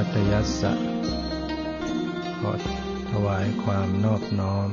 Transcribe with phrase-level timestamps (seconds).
[0.00, 0.72] ตนตยัสสะ
[2.40, 2.52] ขอ
[3.10, 4.68] ถวายความนอบน้อม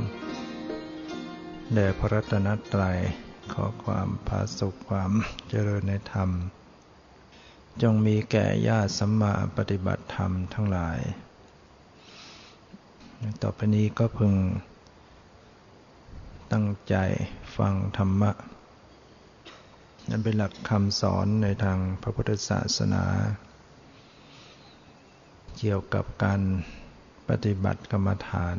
[1.74, 2.98] แด่พระรัตนตรัย
[3.54, 5.12] ขอความผาสุขความ
[5.50, 6.30] เจริญในธรรม
[7.82, 11.00] จงมีแก่ญาติสัมมาปฏิบัติธรรมทั้งหลาย
[13.42, 14.34] ต่อไปนี้ก็พึง
[16.52, 16.96] ตั้งใจ
[17.58, 18.32] ฟังธรรมะ
[20.10, 23.06] นั่นเป็นหลักคำสอนในทางพระพุทธศาสนา
[25.58, 26.42] เกี่ยวกับการ
[27.30, 28.58] ปฏิบัติกรรมฐาน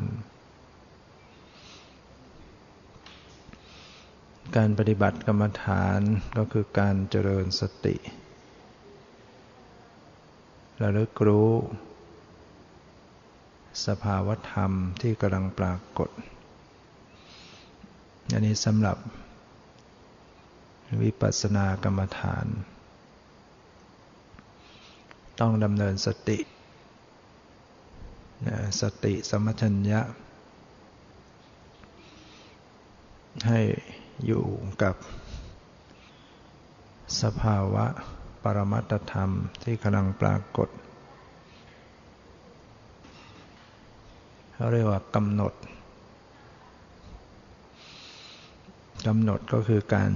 [4.57, 5.99] การปฏิบัติกรรมฐาน
[6.37, 7.95] ก็คือการเจริญสติ
[10.81, 11.51] ระลึกรู้
[13.85, 16.09] สภาวธรรมที่กำลังปรากฏ
[18.31, 18.97] อันนี้สำหรับ
[21.01, 22.45] วิปัสสนากรรมฐาน
[25.39, 26.39] ต้องดำเนินสติ
[28.81, 30.01] สติสมัชัญญะ
[33.47, 33.59] ให้
[34.25, 34.43] อยู่
[34.83, 34.95] กับ
[37.21, 37.85] สภาวะ
[38.43, 39.29] ปรมัตธรรม
[39.63, 40.69] ที่กำลังปรากฏ
[44.53, 45.53] เขาเรียกว่ากำหนด
[49.07, 50.11] กำหนดก็คือการ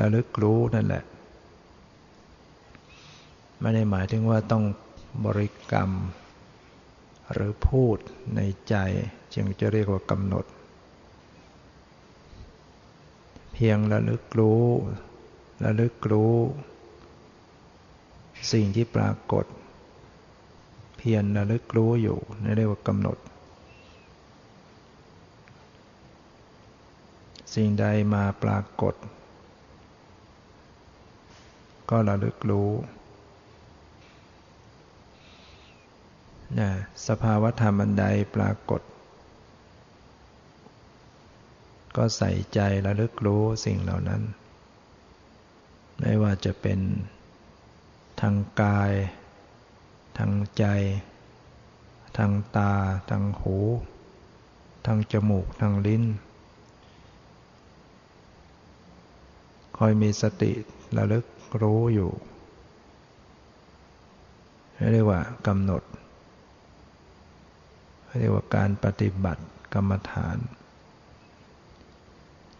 [0.00, 1.04] ระลึกรู้นั่นแหละ
[3.60, 4.64] ไม่ได้หมายถึงว่าต้อง
[5.24, 5.90] บริกรรม
[7.32, 7.98] หรือพูด
[8.36, 8.74] ในใจ
[9.34, 10.44] จึงจะเรียกว่ากำหนด
[13.52, 14.64] เพียงระลึกรู้
[15.64, 16.34] ระลึกรู้
[18.52, 19.44] สิ่งที่ปรากฏ
[20.98, 23.18] เพียงระลึกรู้อยู่นี่เรียกว่ากำหนด
[27.54, 28.94] สิ่งใดมาปรากฏ
[31.90, 32.70] ก็ระลึกรู้
[36.58, 36.70] นะ
[37.06, 38.82] สภาวธรรมอันใดปรากฏ
[41.96, 44.22] ก็ใส่ใจระลึกรู้สิ่งเหล่านั้น
[45.98, 46.80] ไม่ว่าจะเป็น
[48.20, 48.92] ทางกาย
[50.18, 50.64] ทางใจ
[52.18, 52.72] ทางตา
[53.10, 53.56] ทางหู
[54.86, 56.04] ทางจมูก ทางลิ้น
[59.76, 60.52] คอยมีสติ
[60.96, 61.24] ระลึก
[61.62, 62.10] รู้อยู่
[64.92, 65.82] เรียกว่ากำหนด
[68.18, 69.44] เรียกว่าการปฏิบัติ
[69.74, 70.36] กรรมฐาน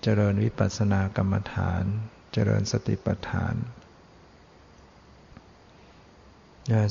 [0.02, 1.84] เจริญวิปัสสนากรรมฐาน
[2.32, 3.54] เจริญสติปัฏฐาน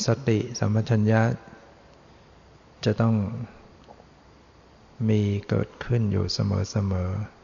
[0.08, 1.22] สติสัมปชัญญะ
[2.86, 3.16] จะต้อง
[5.10, 6.40] มีเกิดขึ้นอยู่เส
[6.92, 7.44] มอๆ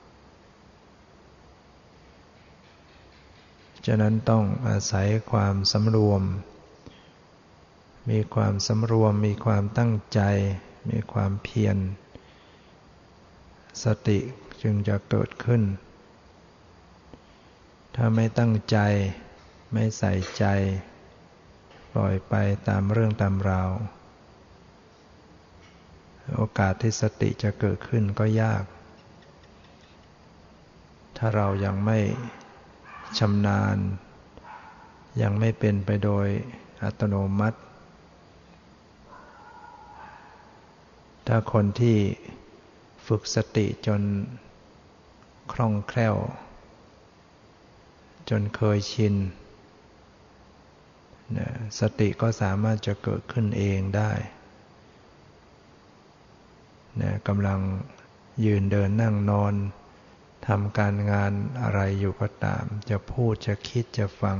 [3.86, 6.24] ฉะนั้นต้องอาศัยความสำรวม
[8.10, 10.22] มีความสำรวม มีความตั้งใจ
[10.90, 11.78] มีความเพียร
[13.84, 14.20] สติ
[14.62, 15.62] จึงจะเกิดขึ้น
[17.96, 18.78] ถ้าไม่ตั้งใจ
[19.74, 20.46] ไม่ใส่ใจ
[21.94, 22.34] ปล่อยไป
[22.68, 23.72] ตามเรื่องตามราว
[26.36, 28.64] โอกาสที่สติจะเกิดขึ้นก็ยาก
[31.18, 32.00] ถ้าเรายังไม่
[33.18, 33.78] ชำนาญ
[35.22, 36.28] ยังไม่เป็นไปโดย
[36.84, 37.60] อัตโนมัติ
[41.32, 41.98] ถ้าคนที่
[43.08, 44.02] ฝึกสติจน
[45.54, 46.16] คล่องแคล่ว
[48.30, 49.16] จนเคยชิน
[51.80, 54.12] สติก็สามารถจะเกิดขึ้นเองได้
[57.28, 57.60] กำลัง
[58.46, 59.54] ยืนเดินนั่งนอน
[60.48, 64.40] ทำการงานอะไรอยู่ก็ตาม จะพูดจะคิดจะฟัง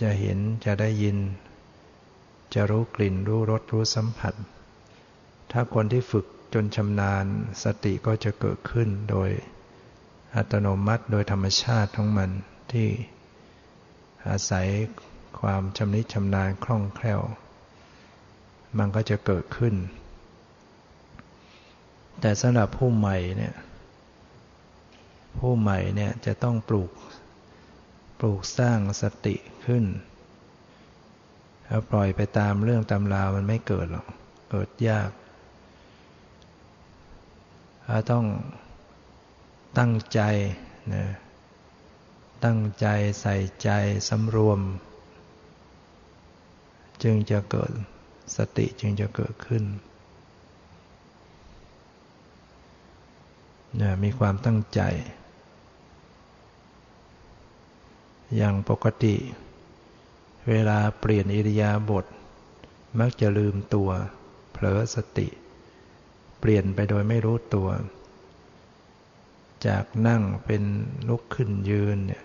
[0.00, 1.18] จะเห็นจะได้ยิน
[2.54, 4.34] จะรู้กลิ่นรู้รสรู้สัมผัส
[5.56, 7.24] ถ้าคนที่ฝึกจนชำนาญ
[7.64, 9.30] สติก็จะเกิดขึ้นโดย
[10.34, 12.30] อัตโนมัติโดยธรรมชาติของมัน
[12.72, 12.88] ที่
[14.28, 14.66] อาศัย
[15.40, 17.20] ความชำนิชำนาญคล่องแคล่ว
[18.78, 19.74] มันก็จะเกิดขึ้น
[22.20, 23.54] แต่สำหรับผู้ใหม่เนี่ย
[25.38, 26.90] ผู้ใหม่เนี่ยจะต้องปลูก
[28.18, 29.36] ปลูกสร้างสติ
[29.66, 29.84] ขึ้น
[31.68, 34.06] ถ้าปล่อยไปตามเรื่องตำรามันไม่เกิดหรอก
[34.50, 35.10] เกิดยาก
[38.10, 38.24] ต้อง
[39.78, 40.20] ตั้งใจ
[40.94, 41.04] นะ
[42.44, 42.86] ตั้งใจ
[43.20, 43.70] ใส่ใจ
[44.08, 44.60] สำรวม
[47.02, 47.72] จึงจะเกิด
[48.36, 49.64] สติจึงจะเกิดขึ้น
[53.80, 54.80] นะมีความตั้งใจ
[58.36, 59.14] อย่างปกติ
[60.48, 62.06] เวลาเปลี่ยนอิริยาบถ
[62.98, 63.90] มักจะลืมตัว
[64.52, 65.28] เผลอสติ
[66.44, 67.68] ปลี่ยนไปโดยไม่รู้ตัว
[69.66, 70.62] จากนั่งเป็น
[71.08, 72.24] ลุกขึ้นยืนเนี่ย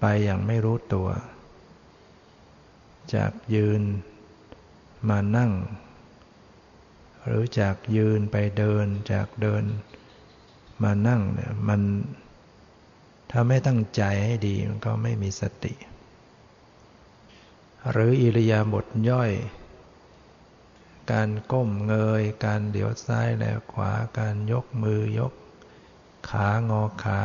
[0.00, 1.08] ไปอย่างไม่รู้ตัว
[3.14, 3.82] จากยืน
[5.08, 5.52] มานั่ง
[7.26, 9.64] หรือจากยืนไปเดิน จากเดิน
[10.82, 11.80] มานั่งเนี่ยมัน
[13.30, 15.74] ถ้าไม่ตั้งใจให้ดีมันก็ไม่มีสติ
[17.90, 19.30] หรืออิริยาบถย่อย
[21.12, 25.32] การก้มเงย การเดี๋ยวซ้ายแล้วขวา การยกมือยก
[26.30, 27.22] ขางอขา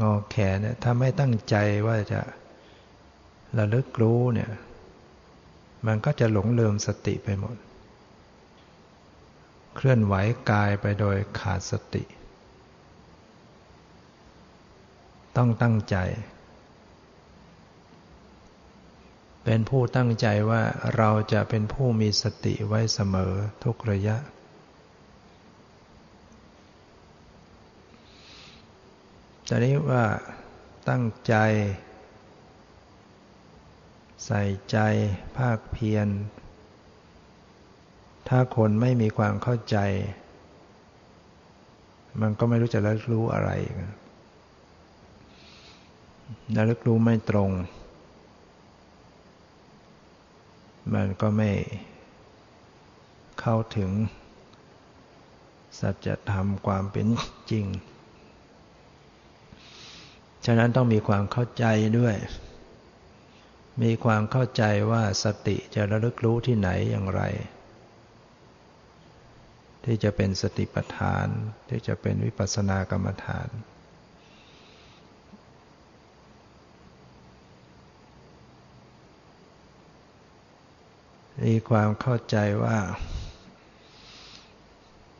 [0.00, 2.20] งอแขนเนี่ยถ้าไม่ตั้งใจว่าจะ
[3.58, 4.50] ระลึกรู้เนี่ย
[5.86, 7.56] มันก็จะหลงลืมสติไปหมด
[9.74, 10.14] เคลื่อนไหว
[10.50, 12.04] กายไปโดยขาดสติ
[15.36, 15.96] ต้องตั้งใจ
[19.44, 20.62] เป็นผู้ตั้งใจว่า
[20.96, 23.32] เราจะเป็นผู้มีสติไว้เสมอ
[23.64, 24.16] ทุกระยะ
[29.48, 30.04] ตอนนี้ว่า
[30.88, 31.34] ตั้งใจ
[34.26, 34.78] ใส่ใจ
[35.38, 36.08] ภาคเพียร
[38.28, 39.78] ถ้าคนไม่มีความเข้าใจ
[42.20, 42.80] มันก็ไม่รู้จะ
[43.10, 43.50] รู้อะไร
[46.56, 47.50] ระลึกรู้ไม่ตรง
[50.92, 51.50] มันก็ไม่
[53.40, 53.90] เข้าถึง
[55.80, 57.08] สัจธรรมความเป็น
[57.50, 57.66] จริง
[60.46, 61.64] ฉะนั้นต้องมีความเข้าใจ
[61.98, 62.16] ด้วย
[63.82, 67.22] มีความเข้าใจว่าสติจะระลึกรู้ที่ไหนอย่างไร
[69.84, 71.26] ที่จะเป็นสติปัฏฐาน
[71.68, 73.48] ที่จะเป็นวิปัสสนากรรมฐาน
[81.42, 82.78] มีความเข้าใจว่า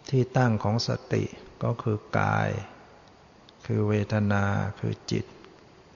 [0.08, 1.24] ที่ตั้งของสติ
[1.62, 2.48] ก็คือกาย
[3.66, 4.44] คือเวทนา
[4.78, 5.24] คือจิต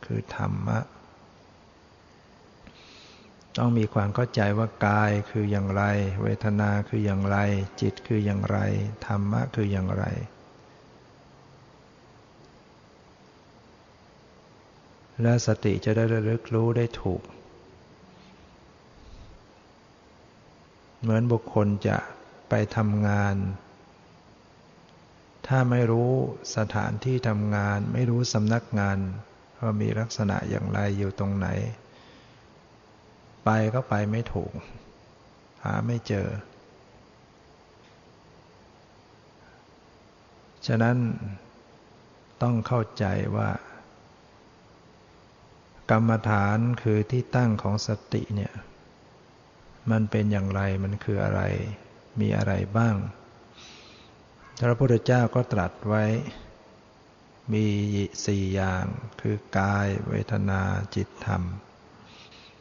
[0.04, 0.78] คือธรรมะ
[3.58, 5.84] ต้องมีความเข้าใจว่ากายคืออย่างไร
[6.22, 7.38] เวทนาคืออย่างไร
[7.80, 8.58] จิตคืออย่างไร
[9.06, 10.04] ธรรมะคืออย่างไร
[15.22, 17.22] และสติจะได้ระลึกรู้ได้ถูก
[21.00, 21.98] เหมือนบุคคลจะ
[22.48, 23.36] ไปทำงาน
[25.46, 26.12] ถ้าไม่รู้
[26.56, 28.98] สถานที่ทำงาน ไม่รู้สำนักงาน
[29.60, 31.46] ว่ามีลักษณะอย่างไรอยู่ตรงไหน
[33.44, 34.52] ไปก็ไปไม่ถูก
[35.64, 36.28] หาไม่เจอ
[40.66, 40.96] ฉะนั้น
[42.42, 43.04] ต้องเข้าใจ
[43.36, 43.50] ว่า
[45.90, 48.52] กรรมฐานคือที่ตั้งของสติเนี่ย
[49.90, 51.42] มันเป็นอย่างไรมันคืออะไร
[52.20, 52.96] มีอะไรบ้าง
[54.60, 56.04] พระพุทธเจ้าก็ตรัสไว้
[57.52, 57.66] มี
[58.26, 58.84] สี่อย่าง
[59.20, 60.60] คือกาย เวทนา
[60.94, 61.42] จิตธรรม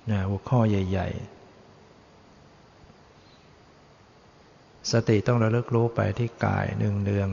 [0.09, 1.37] นะหัวข้อใหญ่ ๆ
[4.91, 7.29] สติต้องระลึกรู้ไปที่กายหนึ่งเนือง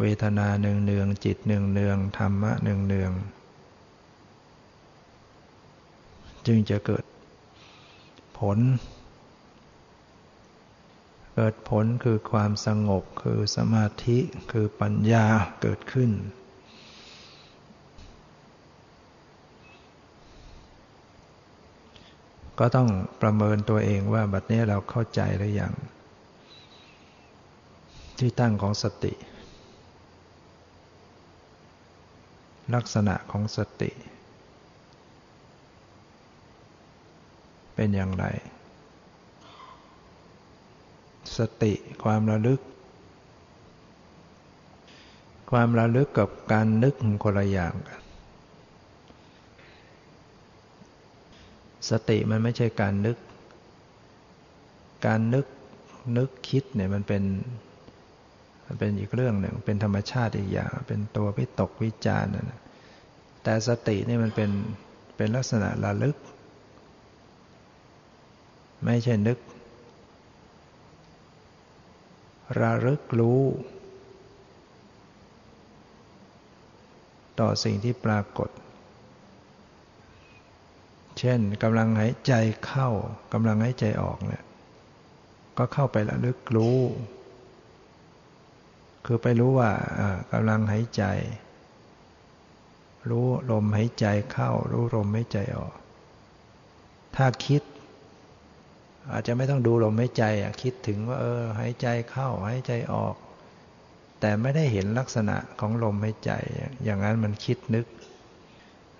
[0.00, 3.12] เวทนาหนึ่งเนือง จิตหนึ่งเนือง ธรรมะหนึ่งเนือง
[6.46, 7.04] จึงจะเกิด
[8.56, 8.58] ล
[11.34, 14.18] เกิดผลคือความสงบคือสมาธิ
[14.52, 15.26] คือปัญญา
[15.62, 16.10] เกิดขึ้น
[22.58, 22.88] ก็ต้อง
[23.22, 25.74] ประเมินตัวเองว่าบัดนี้เราเข้าใจหรือยัง
[28.18, 29.12] ที่ตั้งของสติ
[32.74, 33.90] ลักษณะของสติ
[37.74, 38.24] เป็นอย่างไร
[41.38, 41.72] สติ
[42.04, 42.60] ความระลึก
[45.50, 48.00] ความระลึกกับการนึกคนละอย่างกัน
[51.90, 53.18] สติมันไม่ใช่การนึก
[55.06, 55.46] การนึก
[56.18, 57.22] นึกคิดเนี่ยมันเป็น
[58.66, 62.60] มันเป็นอีกเรื่องหนึ่ง เป็นธรรมชาติอีกอย่าง เป็นตัววิตกวิจารณ์นะ
[63.42, 64.50] แต่สตินี่มันเป็น
[65.16, 66.16] เป็นลักษณะระลึก
[68.84, 69.38] ไม่ใช่นึก
[72.58, 73.42] ระลึกรู้
[77.40, 78.50] ต่อสิ่งที่ปรากฏ
[81.18, 82.32] เช่นกำลังหายใจ
[82.66, 82.88] เข้า
[83.32, 84.44] กำลังหายใจออกเนี่ย
[85.58, 86.78] ก็เข้าไประลึกรู้
[89.06, 89.70] คือไปรู้ว่า
[90.32, 91.04] กำลังหายใจ
[93.10, 95.74] รู้ลมหายใจเข้า รู้ลมหายใจออก
[97.16, 97.62] ถ้าคิด
[99.10, 100.24] อาจจะไม่ต้องดูลมหายใจ
[100.62, 103.16] คิดถึงว่า เออหายใจเข้าหายใจออก
[104.20, 106.32] แต่ไม่ได้เห็นลักษณะของลมหายใจ
[106.84, 107.86] อย่างนั้นมันคิดนึก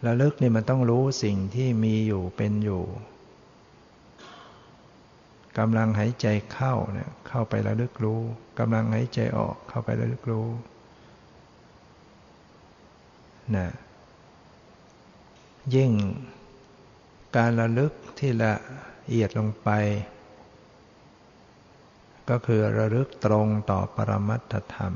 [0.07, 2.83] ระลึกนี่มันต้องรู้สิ่งที่มีอยู่เป็นอยู่
[5.59, 8.21] กำลังหายใจเข้าเนี่ยเข้าไประลึกรู้
[8.59, 10.47] กำลังหายใจออกเข้าไประลึกรู้
[13.57, 13.69] นะ
[15.75, 15.91] ยิ่ง
[17.37, 18.55] การระลึกที่ละ
[19.13, 19.71] เอียดลงไป
[22.31, 24.93] ก็คือระลึกตรงต่อปรมัตถธรรม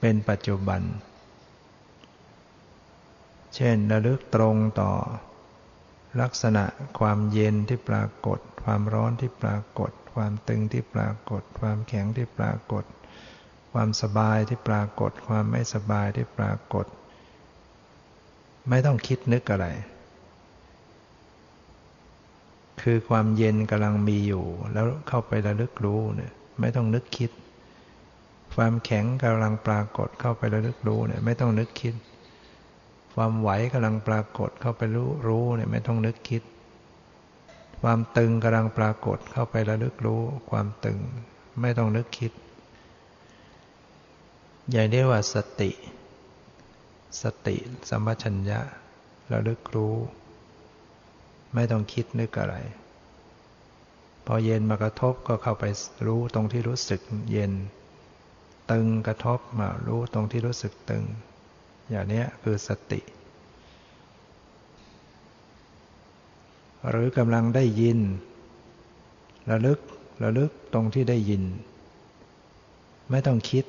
[0.00, 0.82] เป็นปัจจุบัน
[3.54, 4.92] เช่นระลึกตรงต่อ
[6.20, 6.64] ลักษณะ
[6.98, 12.84] ความเย็นที่ปรากฏ ความร้อนที่ปรากฏ ความตึงที่ปรากฏ ความแข็งที่ปรากฏ
[13.72, 16.86] ความสบายที่ปรากฏ ความไม่สบายที่ปรากฏ
[18.68, 19.66] ไม่ต้องคิดนึกอะไร
[22.82, 27.30] คือความเย็นกำลังมีอยู่ แล้วเข้าไประลึกรู้เนี่ยไม่ต้องนึกคิด
[28.54, 31.94] ความแข็งกำลังปรากฏเข้าไประลึกรู้เนี่ยไม่ต้องนึกคิด
[33.14, 36.42] ความไหวกำลังปรากฏเข้าไปรู้รู้เนี่ยไม่ต้องนึกคิด
[37.82, 40.98] ความตึงกำลังปรากฏเข้าไประลึกรู้ ความตึง
[41.60, 42.32] ไม่ต้องนึกคิด
[44.70, 45.70] อย่างเรียกว่าสติ
[47.20, 47.56] สติ
[47.88, 48.60] สัมปชัญญะ
[49.32, 49.96] ระลึกรู้
[51.54, 52.56] ไม่ต้องคิดนึกอะไร
[54.26, 55.64] พอเย็นมากระทบก็เข้าไป
[56.06, 57.00] รู้ตรงที่รู้สึก
[57.30, 57.52] เย็น
[58.70, 61.04] ตึงกระทบมารู้ตรงที่รู้สึกตึง
[61.90, 63.00] อย่างนี้คือสติ
[66.88, 67.98] หรือกำลังได้ยิน
[69.50, 69.78] ระลึก
[70.24, 71.42] ระลึกตรงที่ได้ยิน
[73.10, 73.64] ไม่ต้องคิด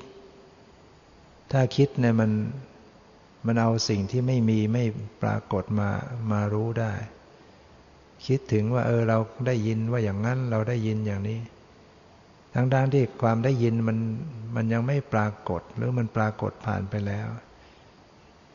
[1.51, 2.31] ถ้าคิดเนี่ยมัน
[3.45, 4.83] มันเอาสิ่งที่ไม่มีไม่
[5.21, 5.89] ปรากฏมา
[6.31, 6.93] มารู้ได้
[8.27, 11.39] คิดถึงว่าเออเราได้ยินว่าอย่างนั้นเราได้ยินอย่างนี้
[12.53, 13.97] ทั้งๆที่ความได้ยินมัน
[14.55, 17.27] มันยังไม่ปรากฏหรือมันปรากฏผ่านไปแล้ว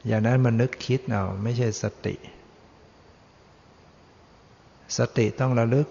[0.07, 2.15] อย่างนั้นมันนึกคิดเอาไม่ใช่สติ
[4.99, 5.89] สติต้องระลึก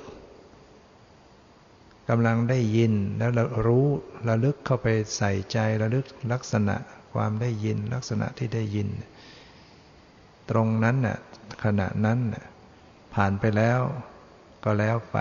[2.10, 3.86] กำลังได้ยินแล้วรรู้
[4.30, 4.88] ระลึกเข้าไป
[5.18, 6.76] ใส่ใจระลึกลักษณะ
[7.18, 8.88] ความได้ยินลักษณะที่ได้ยิน
[10.50, 11.18] ตรงนั้นน่ะ
[11.64, 12.46] ขณะนั้นน่ะ
[13.14, 13.80] ผ่านไปแล้ว
[14.64, 15.18] ก็แล้วไป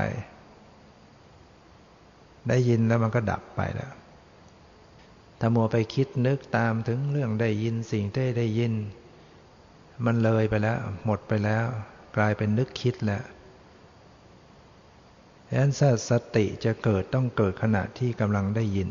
[2.49, 3.93] ได้ยินแล้วมันก็ดับไปแล้ว
[5.41, 8.73] ถ้ามัวไปคิดนึกตามถึงเรื่องได้ยินสิ่งที่ได้ยิน
[10.05, 11.67] มันเลยไปแล้ว หมดไปแล้ว
[12.17, 13.25] กลายเป็นนึกคิดแล้ว
[15.49, 15.71] ดังนั้น
[16.11, 18.91] สติจะเกิดต้องเกิดขณะที่กำลังได้ยิน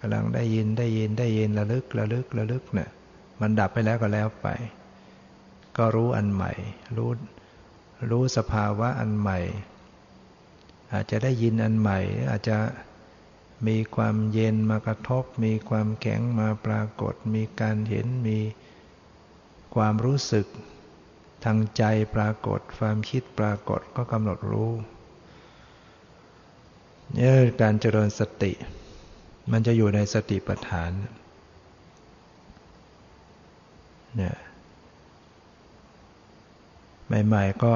[0.00, 2.90] กำลังได้ยินได้ยินได้ยินระลึกระลึกระลึกเนะี่ย
[3.40, 4.48] มันดับไปแล้วก็แล้วไป
[5.76, 6.52] ก็รู้อันใหม่
[6.96, 7.10] รู้
[8.10, 9.38] รู้สภาวะอันใหม่
[10.92, 11.98] อาจจะได้ยินอันใหม่
[12.30, 12.58] อาจจะ
[13.66, 18.38] มีความเย็นมากระทบ มีความแข็งมาปรากฏ มีการเห็นมี
[19.74, 20.46] ความรู้สึก
[21.44, 21.82] ทางใจ
[22.14, 24.70] ปรากฏ ความคิดปรากฏก็กำหนดรู้
[27.16, 28.52] นี่การเจริญสติ
[29.50, 30.90] มันจะอยู่ในสติปัฏฐาน
[34.16, 34.36] เนี่ย
[37.26, 37.74] ใหม่ๆก็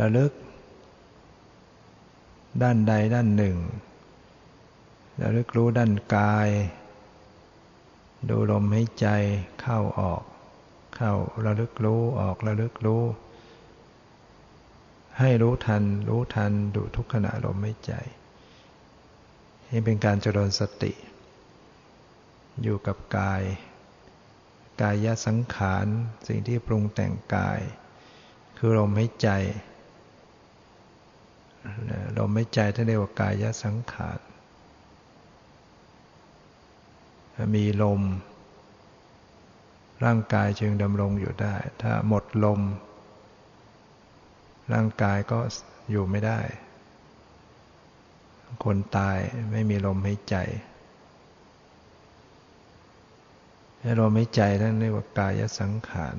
[0.00, 0.32] ระลึก
[2.62, 3.56] ด้านใดด้านหนึ่ง
[5.22, 6.48] ระลึกรู้ด้านกาย
[8.28, 9.06] ดูลมหายใจ
[9.60, 10.22] เข้าออก
[10.96, 11.12] เข้า
[11.44, 13.02] ระลึกรู้ออกระลึกรู้
[15.18, 17.92] ให้รู้ทัน รู้ทันดูทุกขณะลมหายใจ
[19.70, 20.92] นี่เป็นการเจริญสติ
[22.62, 23.42] อยู่กับกาย
[24.82, 25.86] กายสังขาร
[26.28, 27.60] สิ่งที่ปรุงแต่งกาย
[28.56, 29.28] คือลมหายใจ
[32.18, 34.18] ลมหายใจท่านเรียกว่ากายสังขาร
[37.54, 38.02] มีลม
[40.04, 42.60] ร่างกายจึงดำรงอยู่ได้ ถ้าหมดลม
[44.72, 45.38] ร่างกายก็
[45.90, 46.40] อยู่ไม่ได้
[48.64, 49.18] คนตาย
[49.52, 50.36] ไม่มีลมหายใจ
[53.80, 56.16] ให้ลมหายใจนั่นเรียกว่ากายสังขาร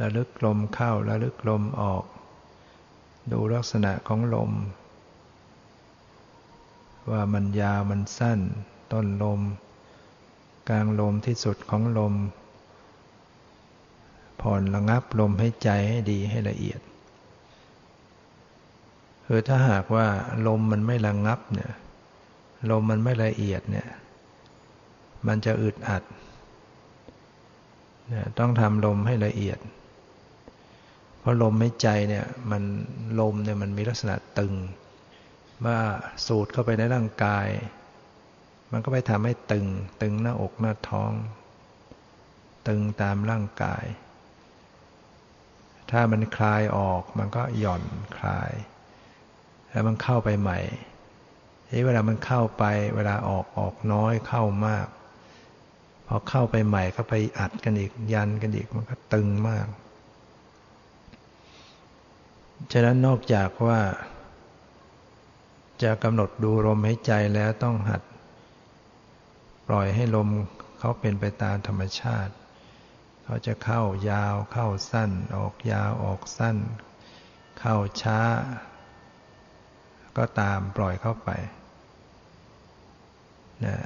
[0.00, 2.04] ระลึกลมเข้าระลึกลมออก
[3.32, 4.50] ดูลักษณะของลม
[7.10, 8.40] ว่ามันยาวมันสั้น
[8.92, 9.40] ต้นลม
[10.68, 12.14] กลางลมที่สุดของลม
[14.40, 16.80] ผ่อนระงับลมให้ใจให้ดีให้ละเอียด
[19.30, 20.06] คือถ้าหากว่า
[20.46, 21.72] ลมมันไม่ระงับเนี่ย
[22.70, 23.88] ลมมันไม่ละเอียดเนี่ย
[25.26, 26.02] มันจะอึดอัด
[28.08, 29.58] เนี่ยต้องทำลมให้ละเอียด
[31.18, 32.62] เพราะลมไม่ใจเนี่ย มัน
[33.20, 34.54] ลมเนี่ยมันมีลักษณะตึง
[35.60, 35.78] เมื่อ
[36.26, 37.46] สูดเข้าไปในร่างกาย
[38.72, 39.66] มันก็ไปทำให้ตึง
[40.02, 41.12] ตึงหน้าอกหน้าท้อง
[42.68, 43.84] ตึงตามร่างกาย
[45.90, 47.82] ถ้ามันคลายออกมันก็หย่อน
[48.18, 48.52] คลาย
[49.70, 50.58] แล้วมันเข้าไปใหม่
[51.68, 54.86] ทีเวลามันเข้าไป เวลาออกออกน้อยเข้ามาก
[56.06, 59.66] พอเข้าไปใหม่ก็ไปอัดกันอีกยันกันอีกมันก็ตึงมาก
[62.72, 63.80] ฉะนั้นนอกจากว่า
[65.82, 68.02] จะกำหนดดูลมหายใจแล้วต้องหัด
[69.68, 70.28] ปล่อยให้ลม
[70.78, 72.32] เขาเป็นไปตามธรรมชาติ
[73.24, 76.56] เขาจะเข้ายาวเข้าสั้น ออกยาวออกสั้น
[77.60, 78.20] เข้าช้า
[80.18, 81.30] ก็ตามปล่อยเข้าไป
[83.64, 83.76] นะ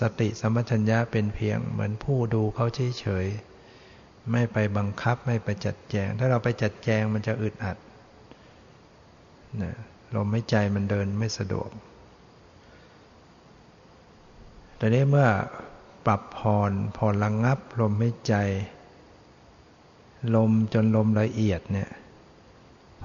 [0.00, 2.66] สติสัมปชัญญะเป็นเพียงเหมือนผู้ดูเขา
[2.98, 7.76] เฉยๆไม่ไปบังคับไม่ไปจัดแจง ถ้าเราไปจัดแจงมันจะอึดอัด
[9.62, 9.74] นะ
[10.14, 11.68] ลมหายใจมันเดินไม่สะดวก
[14.76, 15.28] แต่นี้เมื่อ
[16.06, 18.34] ปรับผ่อนผ่อนระงงับ ลมหายใจ
[20.34, 21.90] ลมจนลมละเอียดเนี่ย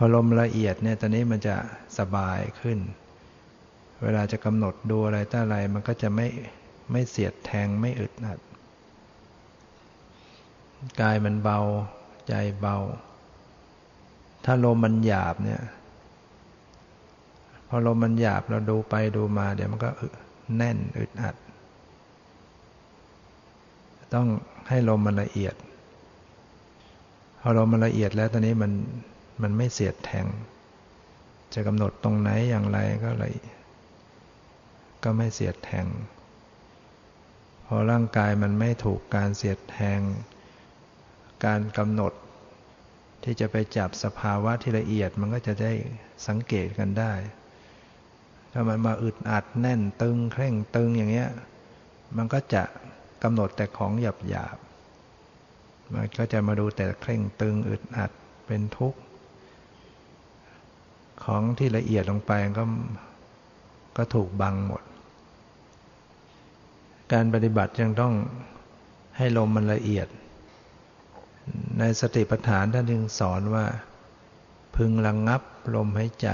[0.01, 1.55] พอลมละเอียดเนี่ยตอนนี้มันจะ
[1.97, 2.79] สบายขึ้น
[4.03, 6.27] เวลาจะกำหนดดูอะไรตั้งอะไรมันก็จะไม่
[6.91, 8.39] ไม่เสียดแทงไม่อึดอัด
[11.01, 11.59] กายมันเบา
[12.27, 12.77] ใจเบา
[14.45, 15.61] ถ้าลมมันหยาบเนี่ย
[17.67, 19.89] พอลมมันหยาบเราดูไปดูมา เดี๋ยวมันก็
[20.57, 21.35] แน่นอึดอัด
[24.13, 24.27] ต้อง
[24.69, 25.55] ให้ลมมันละเอียด
[27.41, 28.71] พอลมมันละเอียดแล้วตอนนี้มัน
[29.41, 30.28] มันไม่เสียดแทง
[31.54, 33.34] จะกำหนดตรงไหนอย่างไรก็เลย
[35.04, 35.86] ก็ไม่เสียดแทง
[37.65, 39.99] พอร่างกายมันไม่ถูกการเสียดแทง
[41.45, 42.13] การกำหนด
[43.23, 45.73] ที่จะไปจับสภาวะที่ละเอียดมันก็จะได้
[46.28, 47.13] สังเกตกันได้
[48.52, 51.30] ถ้ามันมาอึดอัดแน่นตึงเคร่งตึงอย่างเงี้ย
[52.17, 52.63] มันก็จะ
[53.23, 54.58] กำหนดแต่ของหยาบหยาบ
[55.93, 58.12] มันก็จะมาดูแต่เคร่งตึงอึดอัด
[58.47, 58.99] เป็นทุกข์
[61.23, 62.63] ของที่ละเอียดลงไปก็
[63.97, 64.84] ก็ถูกบังหมด
[67.13, 68.13] การปฏิบัติยังต้อง
[69.17, 70.08] ให้ลมมันละเอียด
[71.79, 73.65] ในสติปัฏฐานท่านจึงสอนว่า
[74.75, 75.41] พึงระงงับ
[75.75, 76.29] ลมหายใจ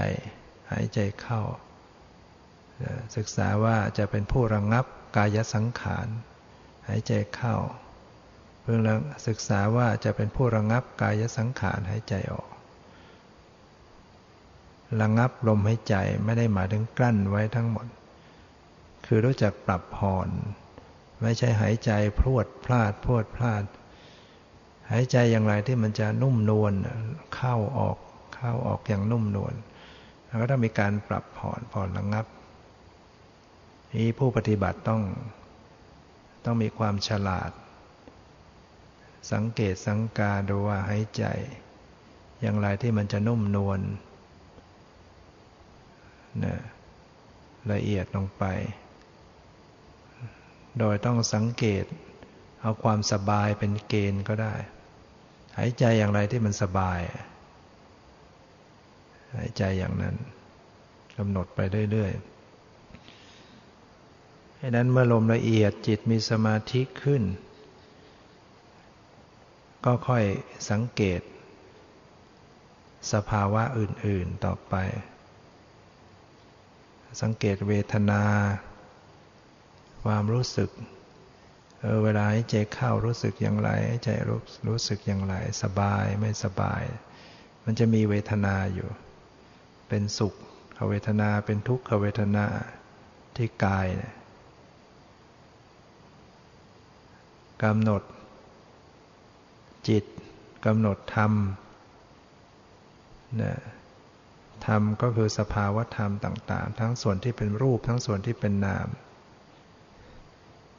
[0.72, 1.42] หายใจเข้า
[3.16, 4.84] ศึกษาว่าจะเป็นผู้ระงงับ
[5.16, 6.06] กายสังขาร
[6.88, 7.56] หายใจเข้า
[8.68, 8.78] พื่อ
[9.26, 12.48] ศึกษาว่าจะเป็นผู้ระงงับกายสังขารหายใจออก
[15.00, 15.94] ระงับลมหายใจ
[16.24, 17.86] ไม่ได้หมายถึงกลั้นไว้ทั้งหมด
[19.06, 20.28] คือรู้จักปรับผ่อน
[21.22, 23.64] ไม่ใช่หายใจพรวดพลาดพรวดพลาด
[24.90, 26.72] หายใจอย่างไรที่มันจะนุ่มนวล
[27.34, 27.96] เข้าออก
[28.34, 29.54] เข้าออกอย่างนุ่มนวล
[30.26, 32.26] แล้วก็ต้องมีการปรับผ่อนผ่อนระงงับ
[33.92, 35.02] นี้ผู้ปฏิบัติต้อง
[36.44, 37.50] ต้องมีความฉลาด
[39.32, 41.24] สังเกตสังกาดูว่าหายใจ
[42.40, 43.80] อย่างไรที่มันจะนุ่มนวล
[46.44, 46.56] นะ
[47.72, 48.44] ละเอียดลงไป
[50.78, 51.84] โดยต้องสังเกต
[52.60, 54.54] เอาความสบายเป็นเกณฑ์ก็ได้
[55.56, 57.00] หายใจอย่างไรที่มันสบาย
[59.36, 60.16] หายใจอย่างนั้น
[61.18, 62.20] กำหนดไปเรื่อยๆ
[64.60, 67.22] ดังนั้นเมื่อลมละเอียดจิตมีสมาธิขึ้น
[69.84, 70.24] ก็ค่อย
[70.70, 71.20] สังเกต
[73.12, 74.74] สภาวะอื่นๆต่อไป
[77.20, 78.22] สังเกตเวทนา
[80.04, 80.70] ความรู้สึก
[81.80, 86.82] เออเวลาให้ใจเข้ารู้สึกอย่างไรให้ใจรู้รู้สึกอย่างไร สบายไม่สบาย
[87.64, 88.88] มันจะมีเวทนาอยู่
[89.88, 90.34] เป็นสุข
[90.88, 92.46] เวทนาเป็นทุกขเวทนา
[93.36, 94.14] ที่กายเนี่ย
[97.62, 98.02] กำหนด
[99.88, 100.04] จิต
[100.66, 101.32] กำหนดธรรม
[103.42, 103.54] นะ
[104.66, 108.88] ธรรมก็คือสภาวะธรรมต่างๆ ทั้งส่วนที่เป็นรูปทั้งส่วนที่เป็นนาม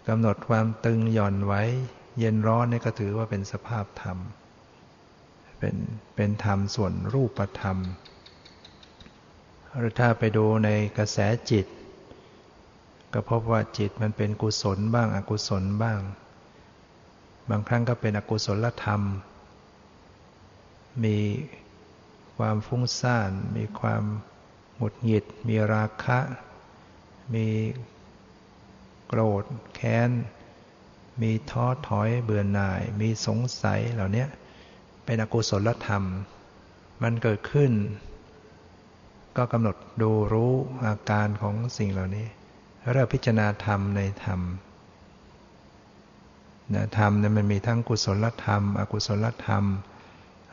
[0.07, 1.63] กำหนดความตึงหย่อนไว้
[2.19, 4.17] เย็นร้อนนี่ก็ถือว่าเป็นสภาพธรรม
[5.59, 5.75] เป็น
[6.15, 7.77] เป็นธรรมส่วนรูปธรรม
[9.77, 11.17] หรือถ้าไปดูในกระแส
[11.51, 11.65] จิต
[13.13, 15.99] ก็พบว่าจิตมันเป็นกุศลบ้างอกุศลบ้าง
[17.49, 19.01] บางครั้งก็เป็นอกุศลธรรม
[21.03, 21.17] มี
[22.37, 24.03] ความฟุ้งซ่าน มีความ
[24.75, 26.19] หงุดหงิด มีราคะ
[27.33, 27.47] มี
[29.07, 29.43] โกรธ
[29.75, 30.09] แค้น
[31.21, 34.25] มีท้อถอยเบื่อหน่าย มีสงสัยเหล่านี้
[35.05, 36.03] เป็นอกุศลธรรม
[37.03, 37.71] มันเกิดขึ้น
[39.37, 40.53] ก็กำหนดดูรู้
[40.85, 42.27] อาการของสิ่งเหล่านี้
[42.93, 44.41] เรียกพิจารณาธรรมในธรรม
[46.73, 49.63] นะธรรมเนี่ยมันมีทั้งกุศลธรรม อกุศลธรรม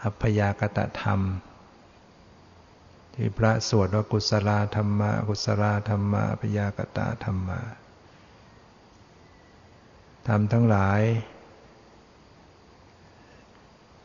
[0.02, 1.20] อัพยากตธรรม
[3.14, 7.60] ที่พระสวดว่ากุศลธรรมะกุศลธรรมะพยากตาธรรมะ
[10.28, 11.00] ธรรมทั้งหลาย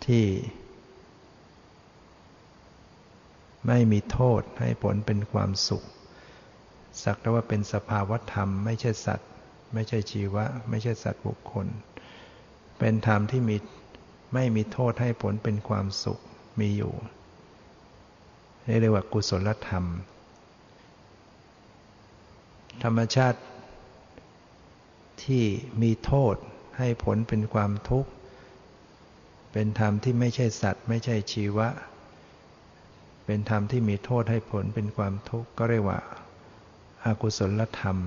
[0.05, 0.25] ที่
[3.67, 5.83] ไม่มีโทษให้ผลเป็นความสุข
[7.03, 9.29] สักแต่ว่าเป็นสภาวธรรม ไม่ใช่สัตว์
[9.73, 11.67] ไม่ใช่ชีวะ ไม่ใช่สัตว์บุคคล
[12.79, 13.57] เป็นธรรมที่มี
[14.33, 16.19] ไม่มีโทษให้ผลเป็นความสุข
[16.59, 16.93] มีอยู่
[18.79, 19.85] เรียกว่ากุศลธรรม
[22.83, 23.39] ธรรมชาติ
[25.23, 25.43] ที่
[25.81, 26.35] มีโทษ
[26.77, 28.09] ให้ผลเป็นความทุกข์
[29.51, 31.67] เป็นธรรมที่ไม่ใช่สัตว์ ไม่ใช่ชีวะ
[33.25, 35.99] เป็นธรรมที่มีโทษให้ผลเป็นความทุกข์ก็เรียกว่า
[37.05, 37.97] อากุศลธรรม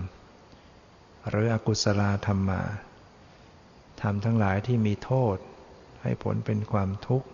[1.28, 2.62] หรืออกุศลธรรมมา
[4.02, 5.36] ธรรมทั้งหลายที่มีโทษ
[6.02, 7.26] ให้ผลเป็นความทุกข์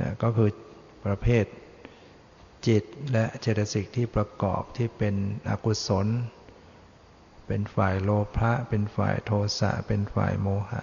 [0.00, 0.50] นะก็คือ
[1.04, 1.44] ประเภท
[2.66, 5.14] จิตและเจตสิกที่ประกอบที่เป็น
[5.48, 6.06] อกุศล
[7.46, 10.82] เป็นฝ่ายโลภะเป็นฝ่ายโทสะเป็นฝ่ายโมหะ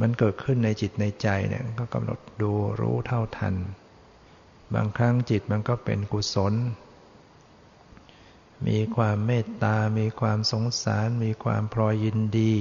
[0.00, 3.54] มันเกิดขึ้นในจิตในใจเนี่ยก็กำหนดดูรู้เท่าทัน
[4.74, 6.54] บางครั้งจิตมันก็เป็นกุศล
[8.66, 12.54] มีความเมตตา มีความสงสาร มีความพลอยยินดี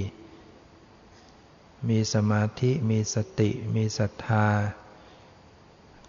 [1.90, 4.48] มีสมาธิ มีสติ มีศรัทธา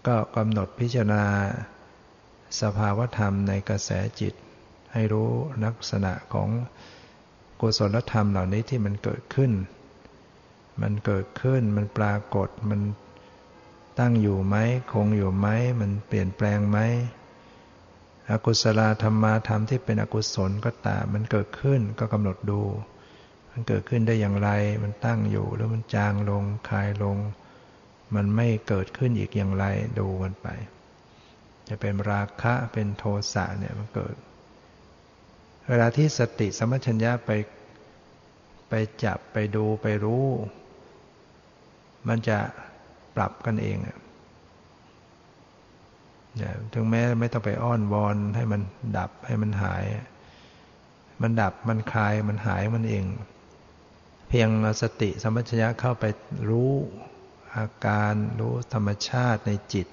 [0.07, 1.25] ก็กำหนดพิจารณา
[2.61, 4.33] สภาวธรรมในกระแสจิต
[4.93, 5.31] ให้รู้
[5.65, 6.49] ลักษณะของ
[7.59, 9.51] กุศลธรรมเหล่านี้ที่มันเกิดขึ้น
[10.81, 12.81] มันเกิดขึ้น มันปรากฏ มัน
[13.99, 14.55] ตั้งอยู่ไหม
[14.93, 15.47] คงอยู่ไหม
[15.81, 16.79] มันเปลี่ยนแปลงไหม
[18.29, 22.61] อกุศลธรรมาธรรมที่เป็นอกุศลก็ตาม มันเกิดขึ้นก็กำหนดดู
[23.51, 24.49] มันเกิดขึ้นได้อย่างไร
[24.83, 27.17] มันตั้งอยู่แล้วมันจางลง คลายลง
[28.15, 29.65] มันไม่เกิดขึ้นอีกอย่างไร
[29.99, 30.47] ดูกันไป
[31.69, 34.15] จะเป็นราคะเป็นโทสะเนี่ยมันเกิด
[35.69, 37.31] เวลาที่สติสมัชัญญะไป
[38.69, 40.25] ไปจับไปดูไปรู้
[42.07, 42.39] มันจะ
[43.15, 43.97] ปรับกันเองเนี่ย
[46.73, 48.61] ถึงแม้ไม่ต้องไปอ้อนวอนให้มัน
[48.97, 49.83] ดับให้มันหาย
[51.21, 53.05] มันดับมันคลายมันหายมันเอง
[54.29, 54.49] เพียง
[54.81, 56.05] สติสมัชัญญะเข้าไป
[56.49, 56.73] รู้
[57.57, 59.87] อาการรู้ธรรมชาติในจิต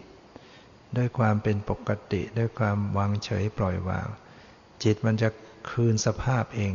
[0.96, 4.08] ด้วยความเป็นปกติด้วยความวางเฉยปล่อยวาง
[4.84, 5.28] จิตมันจะ
[5.70, 6.74] คืนสภาพเอง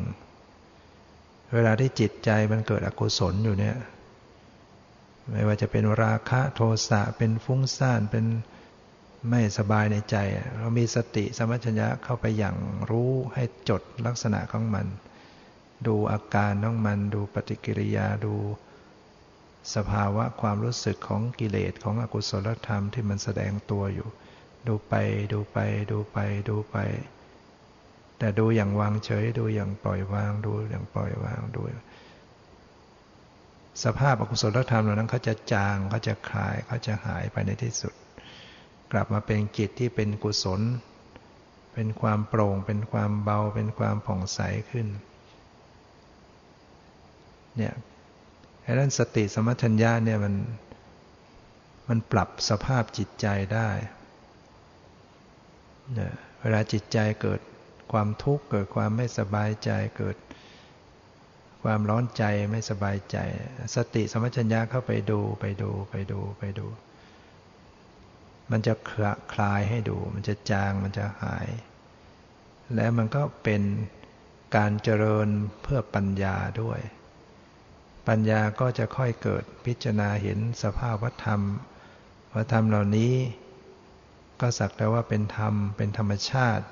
[1.53, 3.77] เวลาที่จิตใจมันเกิดอกุศลอยู่เนี่ย
[5.31, 8.25] ไม่ว่าจะเป็นราคะโทสะเป็นฟุ้งซ่านเป็น
[9.29, 10.17] ไม่สบายในใจ
[10.57, 12.55] เรามีสติสมัชัญญะเข้าไปอย่าง
[12.91, 14.85] รู้ให้จดลักษณะของมัน
[15.87, 18.35] ดูอาการของมัน ดูปฏิกิริยาดู
[19.75, 24.09] สภาวะความรู้สึกของกิเลสของอกุศลธรรมที่มันแสดงตัวอยู่
[24.67, 24.93] ดูไป
[25.31, 25.57] ดูไป
[25.91, 26.17] ดูไป
[26.49, 26.77] ดูไป
[28.19, 31.61] แต่ดูอย่างวางเฉย ดูอย่างปล่อยวางดูอย่างปล่อยวางดู
[33.83, 37.93] สภาพอกุศลธรรมเหล่านั้นเขาจะจางเขาจะคลายเขาจะหายไปในที่สุด
[38.91, 40.61] กลับมาเป็นจิตที่เป็นกุศล
[41.73, 44.39] เป็นความโปร่ง เป็นความเบา เป็นความผ่องใส
[44.71, 44.87] ขึ้น
[47.57, 47.73] เนี่ย
[48.79, 50.35] ด้านสติสมัชัญญาเนี่ยมัน
[51.89, 53.69] มันปรับสภาพจิตใจได้
[55.93, 55.99] เน
[56.41, 57.41] เวลาจิตใจเกิด
[57.91, 60.17] ความทุกข์เกิดความไม่สบายใจเกิด
[61.63, 63.17] ความร้อนใจไม่สบายใจ
[63.75, 66.67] สติสมัชัญญาเข้าไปดูไปดูไปดูไปดู
[68.51, 68.73] มันจะ
[69.33, 71.47] คลายให้ดู มันจะจางมันจะหาย
[72.75, 73.61] และมันก็เป็น
[74.55, 75.27] การเจริญ
[75.61, 76.79] เพื่อปัญญาด้วย
[78.07, 81.41] ปัญญาก็จะค่อยเกิดพิจารณาเห็นสภาพวัธรรม
[82.35, 83.13] วัธรรมเหล่านี้
[84.39, 86.65] ก็สักแต่ว่าเป็นธรรมเป็นธรรมชาติ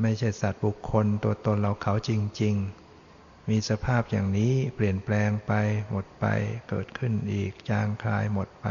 [0.00, 2.54] ไม่ใช่สัตว์บุคคลตัวตนเราเขาจริง
[3.02, 5.52] ๆ มีสภาพอย่างนี้เปลี่ยนแปลงไป
[5.90, 6.26] หมดไป
[6.68, 8.66] เกิดขึ้นอีกจางคลายหมดไป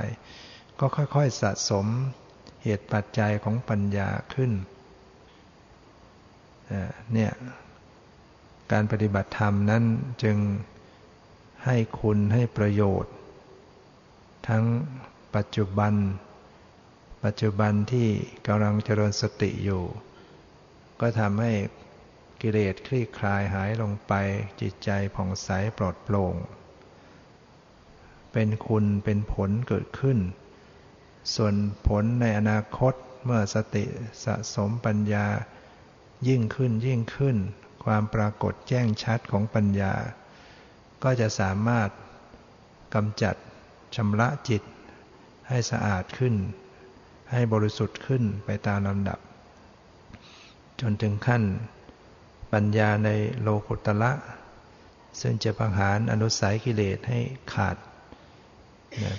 [0.80, 1.88] ก็ค่อยๆสะสม
[2.64, 4.52] เหตุปัจจัยของปัญญาขึ้น
[7.14, 7.32] เนี่ย
[8.72, 9.84] การปฏิบัติธรรมนั้น
[10.24, 10.38] จึง
[11.66, 13.14] ให้คุณให้ประโยชน์
[14.48, 14.66] ทั้ง
[15.36, 15.94] ปัจจุบัน
[17.24, 18.08] ปัจจุบันที่
[18.48, 19.84] กำลังเจริญสติอยู่
[21.02, 21.54] ก็ทำให้
[22.42, 24.14] กิเลสคลี่คลายหายลงไป
[24.62, 26.36] จิตใจผ่องใสปลอดโปร่ง
[28.34, 30.20] เป็นคุณเป็นผลเกิดขึ้น
[31.36, 31.56] ส่วน
[31.88, 32.94] ผลในอนาคต
[33.26, 33.86] เมื่อสติ
[34.24, 35.28] สะสมปัญญา
[36.28, 37.38] ยิ่งขึ้นยิ่งขึ้น
[37.84, 39.94] ความปรากฏแจ้งชัดของปัญญา
[41.04, 41.90] ก็จะสามารถ
[42.96, 43.36] กำจัด
[43.96, 44.62] ชำระจิต
[45.48, 46.36] ให้สะอาดขึ้น
[47.32, 49.20] ให้บริสุทธิ์ขึ้นไปตามลำดับ
[50.82, 51.44] จนถึงขั้น
[52.54, 53.10] ปัญญาใน
[53.42, 54.12] โลกุตละ
[55.22, 57.20] ซึ่งจะพังหารอนุสัยกิเลสให้
[57.54, 57.76] ขาด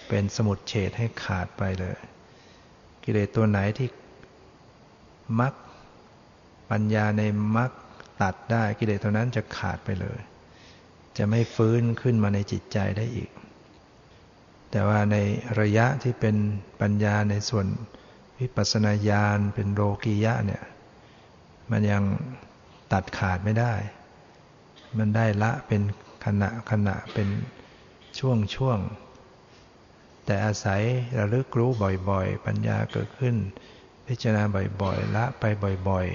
[0.09, 1.97] เป็นสมุดเฉดให้ขาดไปเลย
[3.05, 3.89] กิเลสตัวไหนที่
[5.41, 5.55] มัก
[6.71, 7.23] ปัญญาใน
[7.57, 7.71] มัก
[8.23, 10.19] ตัดได้กิเลสตัวนั้นจะขาดไปเลย
[11.19, 13.31] จะไม่ฟื้นขึ้นมาในจิตใจได้อีก
[14.71, 15.17] แต่ว่าใน
[15.61, 16.37] ระยะที่เป็น
[16.81, 17.67] ปัญญาในส่วน
[18.39, 20.63] วิปัสสนาญาณเป็นโลกียะเนี่ย
[21.71, 22.05] มันยัง
[22.93, 23.75] ตัดขาดไม่ได้
[24.99, 25.83] มันได้ละเป็น
[26.25, 27.29] ขณะขณะเป็น
[28.19, 28.79] ช่วงช่วง
[30.27, 30.83] แต่อาศัย
[31.19, 31.71] ระลึกรู้
[32.11, 33.37] บ่อยๆ ปัญญาเกิดขึ้น
[34.07, 34.43] พิจารณา
[34.83, 35.45] บ่อยๆ ละไป
[35.89, 36.07] บ่อย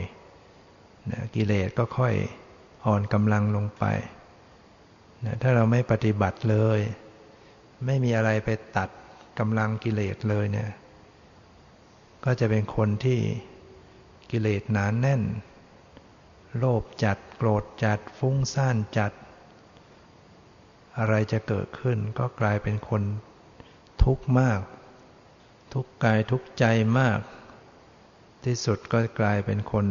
[0.52, 2.14] ๆนะกิเลสก็ค่อย
[2.86, 3.86] อ่อนกำลังลงไป
[5.41, 6.80] ถ้าเราไม่ปฏิบัติเลย
[7.86, 8.89] ไม่มีอะไรไปตัด
[9.39, 10.71] กำลังกิเลสเลยเนี่ย
[12.25, 13.19] ก็จะเป็นคนที่
[14.32, 15.21] กิเลสหนานแน่น
[16.58, 19.12] โลภจัดโกรธจัดฟุ้งซ่านจัด
[20.97, 23.03] อะไรจะเกิดขึ้นก็กลายเป็นคน
[24.03, 24.60] ทุกข์มาก
[25.73, 26.65] ทุกกายทุกใจ
[26.99, 27.19] มาก
[28.45, 29.86] ที่สุดก็กลายเป็นคน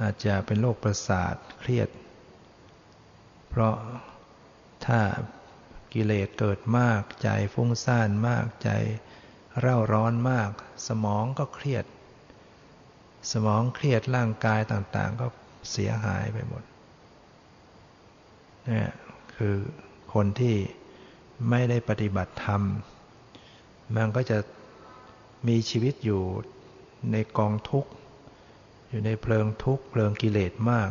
[0.00, 1.88] อาจจะเป็นโรคประสาทเครียด
[3.54, 3.76] เพราะ
[4.86, 5.00] ถ้า
[5.92, 8.70] กิเลสเกิดมากใจฟุ้งซ่านมากใจ
[9.60, 10.50] เร่าร้อนมาก
[10.86, 11.84] สมองก็เครียด
[13.32, 15.26] สมองเครียดร่างกายต่างๆ ก็
[15.70, 16.62] เสียหายไปหมด
[18.70, 18.86] นี่
[19.34, 19.56] คือ
[20.14, 20.56] คนที่
[21.50, 22.62] ไม่ได้ปฏิบัติธรรม
[23.94, 24.38] มันก็จะ
[25.48, 26.22] มีชีวิตอยู่
[27.12, 27.90] ในกองทุกข์
[28.88, 30.90] อยู่ในเพลิงทุกข์เพลิงกิเลสมาก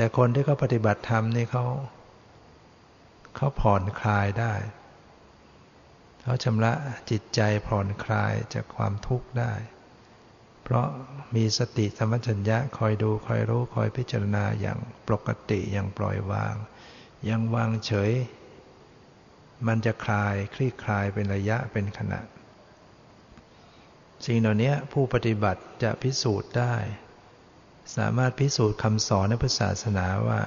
[0.00, 1.64] แต่คนที่เขาปฏิบัติธรรมนี่เขา
[3.36, 4.54] เขาผ่อนคลายได้
[6.22, 6.72] เขาชำระ
[7.10, 9.52] จิตใจผ่อนคลายจากความทุกข์ได้
[10.62, 10.86] เพราะ
[11.34, 16.54] มีสติสมัชัญญะคอยดูคอยรู้คอยพิจารณาอย่างปกติอย่างปล่อยวาง
[17.28, 18.12] ยังวางเฉย
[19.66, 22.20] มันจะคลายคลี่คลายเป็นระยะเป็นขณะ
[24.26, 26.74] สิ่งเหล่านี้ผู้ปฏิบัติจะพิสูจน์ได้
[27.96, 30.40] สามารถพิสูจน์คำสอนในพุทธศาสนาว่า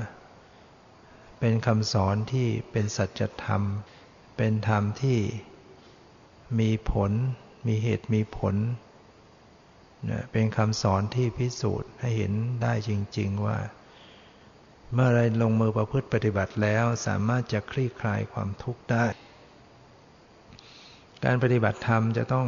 [1.39, 3.61] เป็นคำสอนที่เป็นสัจธรรม
[4.37, 5.19] เป็นธรรมที่
[6.59, 7.11] มีผล
[7.67, 8.55] มีเหตุมีผล
[10.31, 13.57] เป็นคำสอนที่พิสูจน์ให้เห็นได้จริง ๆ ว่า
[14.93, 19.05] เมื่อไรลงมือประพฤติปฏิบัติแล้วสามารถจะคลี่คลายความทุกข์ได้
[21.25, 22.47] การปฏิบัติธรรมจะต้อง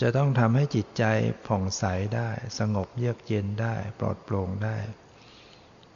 [0.00, 1.04] จะต้องทำให้จิตใจ
[1.46, 1.84] ผ่องใส
[2.16, 4.76] ได้ สงบเยือกเย็นได้ ปลอดโปร่งได้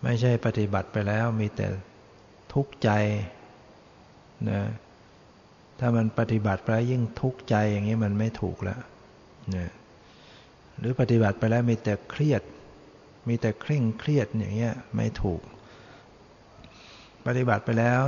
[0.03, 1.67] ไม่ใช่ปฏิบัติไปแล้วมีแต่
[2.53, 2.91] ทุกข์ใจ
[4.51, 4.63] นะ
[5.81, 8.81] ถ้ามันปฏิบัติไปแล้วยิ่งทุกข์ใจอย่างนี้มันไม่ถูกแล้ว
[9.57, 9.71] นะ
[10.79, 12.43] หรือปฏิบัติไปแล้วมีแต่เครียด
[13.29, 15.43] มีแต่เคร่งเครียดอย่างเงี้ยไม่ถูก
[17.27, 18.01] ปฏิบัติไปแล้ว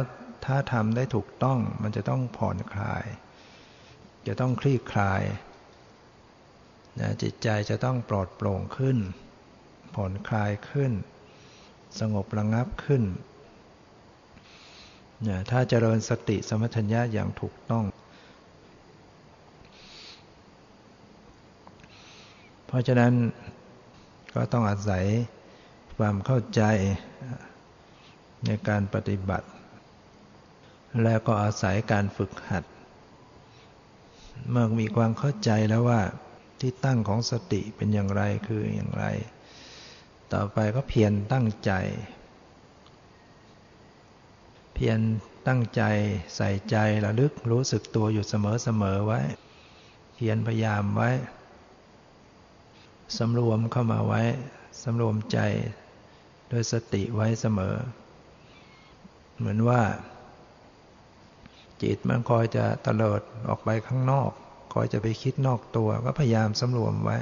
[0.47, 3.05] ถ้าทำได้ถูกต้องมันจะต้องผ่อนคลาย
[4.27, 5.23] จะต้องคลี่คลาย
[7.01, 8.99] นะจิตใจจะต้องปลอดโปร่งขึ้น
[9.95, 10.93] ผ่อนคลายขึ้น
[12.01, 13.03] สงบระงับขึ้น
[15.29, 17.85] นะถ้าเจริญสติสมัชัญญะอย่างถูกต้อง
[22.67, 23.13] เพราะฉะนั้น
[24.35, 25.05] ก็ต้องอาศัย
[25.97, 26.63] ความเข้าใจ
[28.47, 29.47] ในการปฏิบัติ
[31.03, 32.65] แล้วก็อาศัยการฝึกหัด
[34.51, 36.01] เมื่อมีความเข้าใจแล้วว่า
[36.63, 39.05] ที่ตั้งของสติเป็นอย่างไรคืออย่างไร
[40.33, 41.73] ต่อไปก็เพียรตั้งใจ
[44.75, 44.99] เพียร
[45.49, 45.83] ตั้งใจ
[46.37, 49.21] ใส่ใจระลึกรู้สึกตัวอยู่เสมอๆไว้
[50.15, 51.11] เพียรพยายามไว้
[53.19, 54.23] สำรวมเข้ามาไว้
[54.83, 55.39] สำรวมใจ
[56.49, 57.75] โดยสติไว้เสมอ
[59.39, 59.83] เหมือนว่า
[61.83, 64.33] จิตมันคอยจะตะเลิดออกไปข้างนอก
[64.73, 67.19] คอยจะไปคิดนอกตัว ก็พยายามสำรวมไว้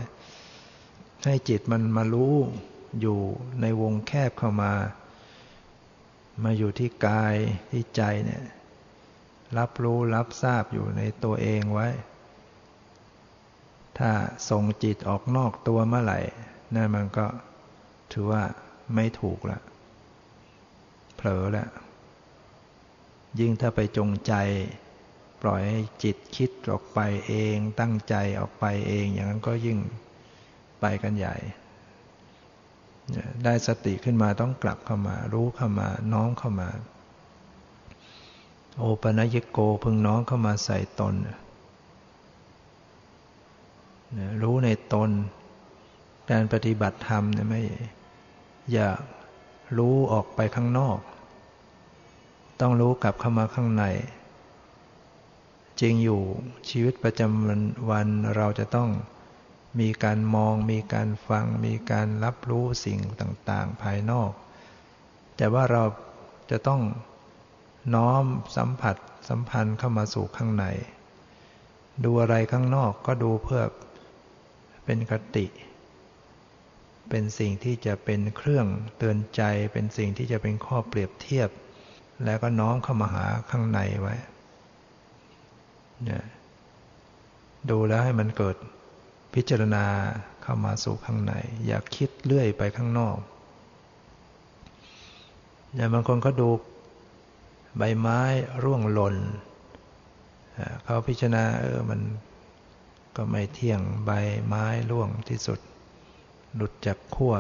[1.25, 2.35] ให้จิตมันมารู้
[3.01, 3.19] อยู่
[3.61, 4.73] ในวงแคบเข้ามา
[6.45, 7.37] มาอยู่ที่กาย
[7.71, 8.43] ที่ใจเนี่ย
[9.59, 11.89] รับรู้รับทราบอยู่ในตัวเองไว้
[13.99, 14.11] ถ้า
[14.51, 16.21] ส่งจิตออกนอกตัวเมื่อไหร่
[16.75, 17.27] นั่นมันก็
[18.13, 18.43] ถือว่า
[18.95, 19.61] ไม่ถูกละ
[21.17, 21.69] เผลอล้ว
[23.41, 24.33] ยิ่งถ้าไปจงใจ
[25.43, 26.99] ปล่อยให้จิตคิดออกไป
[27.29, 29.79] เองตั้งใจออกไปเอง อย่างนั้นก็ยิ่ง
[30.81, 31.37] ไปกันใหญ่
[33.45, 36.69] ได้สติขึ้นมาต้องกลับเข้ามา รู้เข้ามาน้อมเข้ามา
[38.79, 41.15] โอปนัยโกพึงน้อมเข้ามาใส่ตน
[44.43, 45.11] รู้ในตน
[46.31, 47.61] การปฏิบัติธรรมเนี่ยไม่
[48.73, 48.89] อย่า
[49.79, 50.99] รู้ออกไปข้างนอก
[52.61, 53.85] ต้องรู้กลับเข้ามาข้างใน
[55.81, 56.23] จริงอยู่
[56.69, 58.91] ชีวิตประจำวันเราจะต้อง
[59.81, 64.31] มีการมอง มีการฟัง มีการรับรู้สิ่งต่าง ๆ ภายนอก
[65.37, 65.85] แต่ว่าเรา
[66.51, 66.83] จะต้อง
[67.95, 68.25] น้อม
[68.57, 68.97] สัมผัส
[69.29, 70.65] สัมพันธ์เข้ามาสู่ข้างใน
[72.05, 73.63] ดูอะไรข้างนอกก็ดูเพื่อ
[74.85, 75.47] เป็นกติ
[77.09, 78.67] เป็นสิ่งที่จะเป็นเครื่อง
[78.99, 81.49] เตือนใจ เป็นสิ่งที่จะเป็นข้อเปรียบเทียบ
[82.25, 84.17] แล้วก็น้อมเข้ามาหาข้างในไว้
[87.71, 88.57] ดูแล้วให้มันเกิด
[89.35, 89.85] พิจารณา
[90.43, 91.33] เข้ามาสู่ข้างใน
[91.67, 93.19] อย่าคิดเลื่อยไปข้างนอก
[95.75, 96.51] อย่างบางคนก็ดู
[97.79, 98.21] ใบไม้
[98.65, 99.17] ร่วงหล่น
[100.83, 102.01] เขาพิจารณาเออมัน
[103.17, 104.11] ก็ไม่เที่ยงใบ
[104.47, 105.61] ไม้ร่วงที่สุด
[106.55, 107.35] หลุดจากขั้ว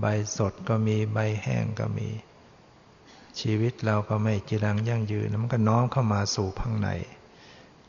[0.00, 0.04] ใบ
[0.36, 2.08] สดก็มีใบแห้งก็มี
[3.40, 6.88] ชีวิตเราก็ไม่จีรังยั่งยืนมันก็น้อมเข้ามาสู่ข้างใน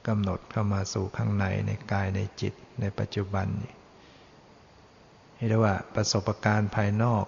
[0.08, 7.26] กำหนดเข้ามาสู่ข้างในในกายในจิตในปัจจุบันนี่เรียกว่าประสบการณ์ภายนอก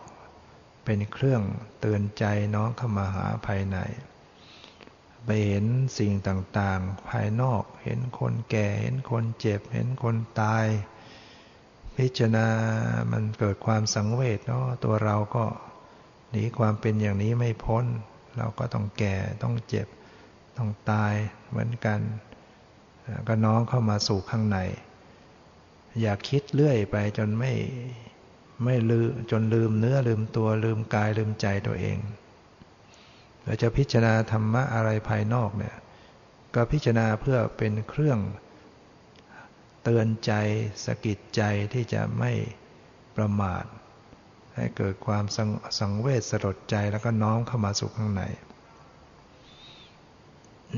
[0.85, 1.41] เป็นเครื่อง
[1.79, 3.77] เตือนใจน้องเข้ามาหาภายใน
[5.25, 5.65] ไปเห็น
[5.99, 10.65] สิ่งต่างๆ ภายนอก เห็นคนแก่ เห็นคนเจ็บ เห็นคนตาย
[11.97, 12.47] พิจารณา
[13.11, 15.45] มันเกิดความสังเวชเนาะตัวเราก็
[16.29, 17.85] หนีความเป็นอย่างนี้ไม่พ้น
[18.37, 19.87] เราก็ต้องแก่ต้องเจ็บ
[20.57, 21.13] ต้องตาย
[21.49, 21.99] เหมือนกัน
[23.27, 24.57] ก็น้องเข้ามาสู่ข้างใน
[26.01, 27.51] อย่าคิดเลื่อยไปจนไม่
[28.63, 31.97] ไม่ลืมจนลืมเนื้อลืมตัวลืมกายลืมใจตัวเอง
[33.43, 35.75] เราจะพิจารณาธรรมะอะไรภายนอกเนี่ย
[36.55, 38.19] ก็พิจารณาเพื่อเป็นเครื่อง
[39.83, 40.33] เตือนใจ
[40.85, 41.41] สกิดใจ
[41.73, 42.31] ที่จะไม่
[43.15, 43.65] ประมาท
[44.55, 45.37] ให้เกิดความส
[45.79, 48.23] สังเวชสลดใจแล้วก็น้อมเข้ามาสู่ข้างใน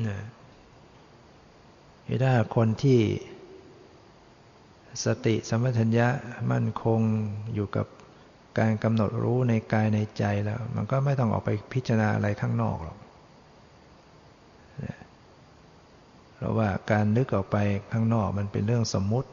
[0.07, 0.19] นะ
[2.23, 2.99] ถ้าคนที่
[5.05, 6.07] สติสมปชัญญะ
[6.51, 7.01] มั่นคง
[7.53, 7.87] อยู่กับ
[8.59, 12.97] การกำหนดรู้ในกายในใจแล้ว มันก็ไม่ต้องออกไปพิจารณาอะไรข้างนอกหรอก
[16.35, 17.57] เพราะว่าการนึกออกไป
[17.91, 19.29] ข้างนอกมันเป็นเรื่องสมมุติ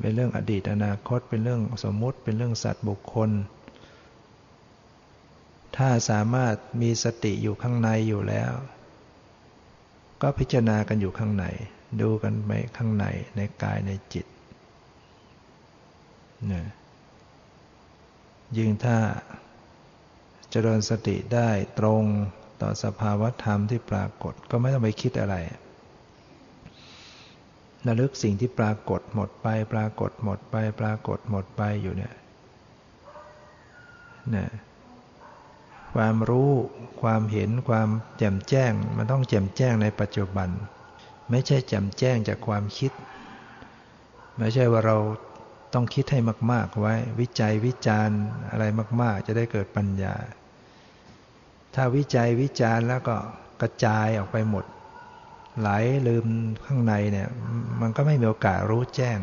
[0.00, 3.30] เป็นเรื่องอดีตอนาคต เป็นเรื่องสมมุติ เป็นเรื่องสัตว์บุคคล
[5.76, 8.52] ถ้าสามารถมีสติอยู่ข้างในอยู่แล้ว
[10.22, 11.44] ก็พิจารณากันอยู่ข้างใน
[12.00, 14.26] ดูกันไปข้างในในกายในจิต
[16.52, 16.62] นะ
[18.56, 18.96] ยิ่งถ้า
[20.50, 21.48] เจริญสติได้
[21.78, 22.02] ตรง
[22.62, 25.36] ต่อสภาวธรรมที่ปรากฏก็ไม่ต้องไปคิดอะไร
[27.86, 32.14] ระลึกสิ่งที่ปรากฏหมดไป ปรากฏหมดไป ปรากฏหมดไปอยู่เนี่ย
[34.34, 34.46] นะ
[35.96, 36.52] ความรู้
[37.02, 40.48] ความเห็นความแจ่มแจ้ง มันต้องแจ่มแจ้งในปัจจุบัน
[41.30, 42.92] ไม่ใช่แจ่มแจ้งจากความคิด
[44.38, 44.96] ไม่ใช่ว่าเรา
[45.74, 46.20] ต้องคิดให้
[46.52, 48.18] มาก ๆ ไว้ วิจัยวิจารณ์
[48.50, 48.64] อะไร
[49.00, 50.14] มาก ๆ จะได้เกิดปัญญา
[51.74, 53.16] ถ้าวิจัยวิจารณ์แล้วก็
[53.60, 54.64] กระจายออกไปหมด
[55.58, 55.68] ไหล
[56.06, 56.26] ลืม
[56.66, 57.28] ข้างในเนี่ย
[57.80, 59.18] มันก็ไม่มีโอกาสรู้แจ้ง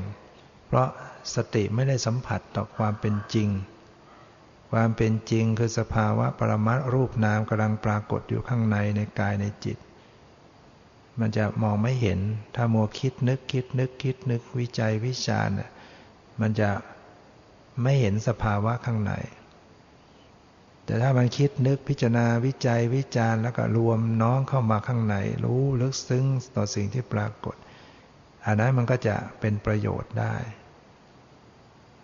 [0.68, 0.88] เพราะ
[1.36, 3.50] สติไม่ได้สัมผัสต่อความเป็นจริง
[4.74, 9.78] ความเป็นจริงคือสภาวะปรมัตรูปนามกำลังปรากฏอยู่ข้างในในกายในจิต
[11.20, 12.20] มันจะมองไม่เห็น
[12.56, 15.56] ถ้าโมคิดนึกคิดนึกคิดนึกวิจัยวิจารณ์
[16.42, 16.72] มันจะ
[17.82, 19.14] ไม่เห็นสภาวะข้างใน
[20.86, 27.56] แต่ถ้ามันคิดนึกพิจารณาวิจัยวิจารณ์แล้วก็รวมน้องเข้ามาข้างใน รู้ลึกซึ้งต่อสิ่งที่ปรากฏ
[28.46, 30.36] อันนั้นมันก็จะเป็นประโยชน์ได้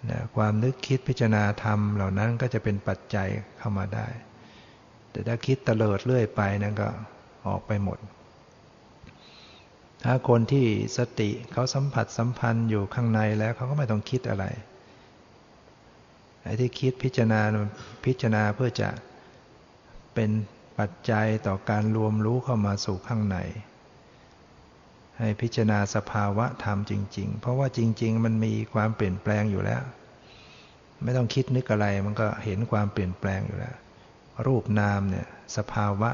[0.09, 3.27] นะความนึกคิดพิจารณาธรรมเหล่านั้นก็จะเป็นปัจจัย
[3.57, 4.07] เข้ามาได้
[5.11, 6.89] แต่ถ้าคิดเตลิดเรื่อยไปนั่นก็
[7.47, 7.97] ออกไปหมด
[10.03, 10.65] ถ้าคนที่
[10.97, 14.45] สติเขาสัมผัสสัมพันธ์อยู่ข้างในแล้วเขาก็ไม่ต้องคิดอะไร
[16.43, 17.41] ไอ้ที่คิดพิจารณา
[18.05, 18.89] พิจารณาเพื่อจะ
[20.13, 20.31] เป็น
[20.79, 23.37] ปัจจัยต่อการรวมรู้เข้ามาสู่ข้างใน
[25.19, 29.83] ให้พิจารณาสภาวะธรรมจริง ๆ เพราะว่าจริง ๆ มันมีความเปลี่ยนแปลงอยู่แล้ว
[31.03, 33.75] ไม่ต้องคิดนึกอะไรมันก็เห็นความเปลี่ยนแปลงอยู่แล้ว
[34.45, 36.11] รูปนามเนี่ยสภาวะ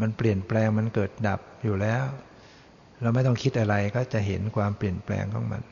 [0.00, 2.04] มันเปลี่ยนแปลงมันเกิดดับอยู่แล้ว
[3.02, 5.62] เราไม่ต้องคิดอะไรก็จะเห็นความเปลี่ยนแปลงของมัน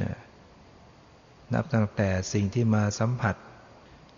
[0.00, 0.18] นะ
[1.54, 3.36] นับตั้งแต่สิ่งที่มาสัมผัส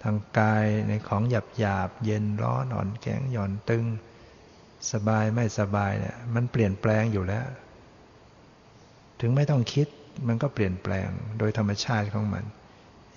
[0.03, 3.85] ทางกายในของหยาบหยาบเย็นร้อนอ่อนแข็งหย่อนตึง
[4.93, 7.47] สบายไม่สบายเนี่ยมันเปลี่ยนแปลงอยู่แล้ว
[9.21, 9.87] ถึงไม่ต้องคิด
[10.29, 11.09] มันก็เปลี่ยนแปลง
[11.39, 12.45] โดยธรรมชาติของมัน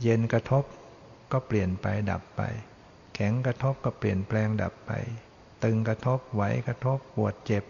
[0.01, 0.63] เย็นกระทบ
[1.31, 2.41] ก็เปลี่ยนไปดับไป
[3.13, 4.91] แข็งกระทบก็เปลี่ยนแปลงดับไป
[5.63, 7.63] ตึงกระทบไหวกระทบปวดเจ็บ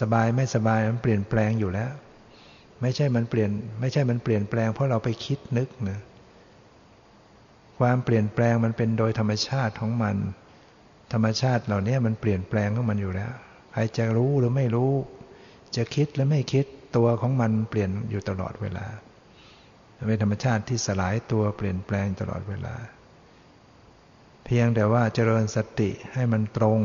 [0.00, 1.92] สบายไม่สบายมันเปลี่ยนแปลงอยู่แล้ว
[2.80, 3.50] ไม่ใช่มันเปลี่ยน
[3.80, 6.00] ไม่ใช่มันเปลี่ยนแปลงเพราะเราไปคิดนึกนะ
[7.78, 10.16] ความเปลี่ยนแปลงมันเป็นโดยธรรมชาติของมัน
[11.12, 13.32] ธรรมชาติเหล่านี้มันเปลี่ยนแปลงของมันอยู่แล้ว
[13.72, 14.92] ใครจะรู้หรือไม่รู้
[15.76, 18.86] จะคิดหรือไม่คิดตัวของมันเปลี่ยนอยู่ตลอดเวลา
[20.06, 22.74] เป็นธรรมชาติที่สลายตัวเปลี่ยนแปลงตลอดเวลา
[24.44, 26.80] เพียงแต่ว่าเจริญสติให้มันตรง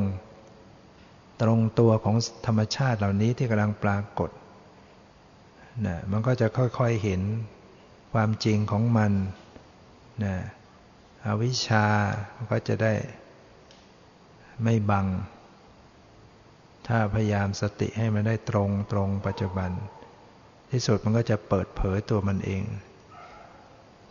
[1.41, 2.15] ตรงตัวของ
[2.45, 4.29] ธรรมชาติเหล่านี้ที่กำลังปรากฏ
[5.85, 7.21] นะมันก็จะค่อยๆเห็น
[8.13, 9.11] ความจริงของมัน
[10.23, 10.35] นะ
[11.25, 11.85] อวิชชา
[12.51, 12.93] ก็จะได้
[14.63, 15.07] ไม่บัง
[16.87, 19.71] ถ้าพยายามสติให้มันได้ตรงตรงปัจจุบัน
[20.71, 22.63] ที่สุดมันก็จะเปิดเผยตัวมันเอง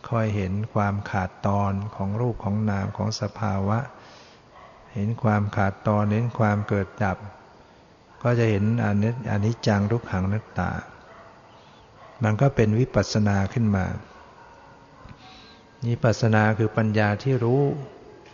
[0.09, 3.79] คอยเห็นความขาดตอนของรูปของนามของสภาวะ
[4.93, 7.17] เห็นความขาดตอนเห็นความเกิดดับ
[8.23, 8.65] ก็จะเห็น
[9.31, 10.71] อนิจจังทุกขังนัตตา
[12.23, 13.85] มันก็เป็นวิปัสสนาขึ้นมา
[15.85, 17.61] นี่ปัสนาคือปัญญาที่รู้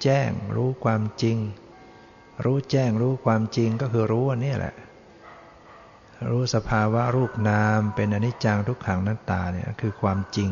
[0.03, 1.37] แจ้งรู้ความจริง
[2.43, 4.75] รู้แจ้งรู้ความจริงก็คือรู้อันนี้แหละ
[6.29, 10.51] รู้สภาวะรูปนามเป็นอนิจจังทุกขังนัตตาเนี่ยคือความจริง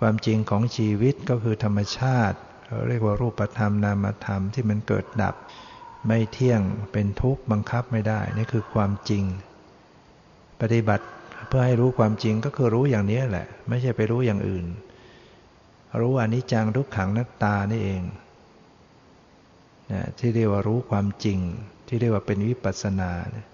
[0.00, 2.38] ความจริงของชีวิตก็คือธรรมชาติ
[2.68, 5.34] เราเรียกว่ารูปธรรมนามธรรมที่มันเกิดดับ
[6.06, 6.60] ไม่เที่ยง
[6.92, 9.24] เป็นทุกข์บังคับไม่ได้ นี่คือความจริง
[10.60, 11.04] ปฏิบัติ
[11.48, 14.66] เพื่อให้รู้ความจริงก็คือรู้อย่างนี้แหละ ไม่ใช่ไปรู้อย่างอื่น
[16.00, 18.02] รู้อนิจจังทุกขังนัตตานี่เอง
[19.92, 21.38] นะที่เรียกว่ารู้ความจริง
[21.88, 23.46] ที่เรียกว่าเป็นวิปัสสนานะ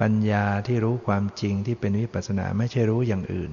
[0.00, 3.52] ปัญญาที่รู้ความจริงที่เป็นวิปัสสนาไม่ใช่รู้อย่างอื่น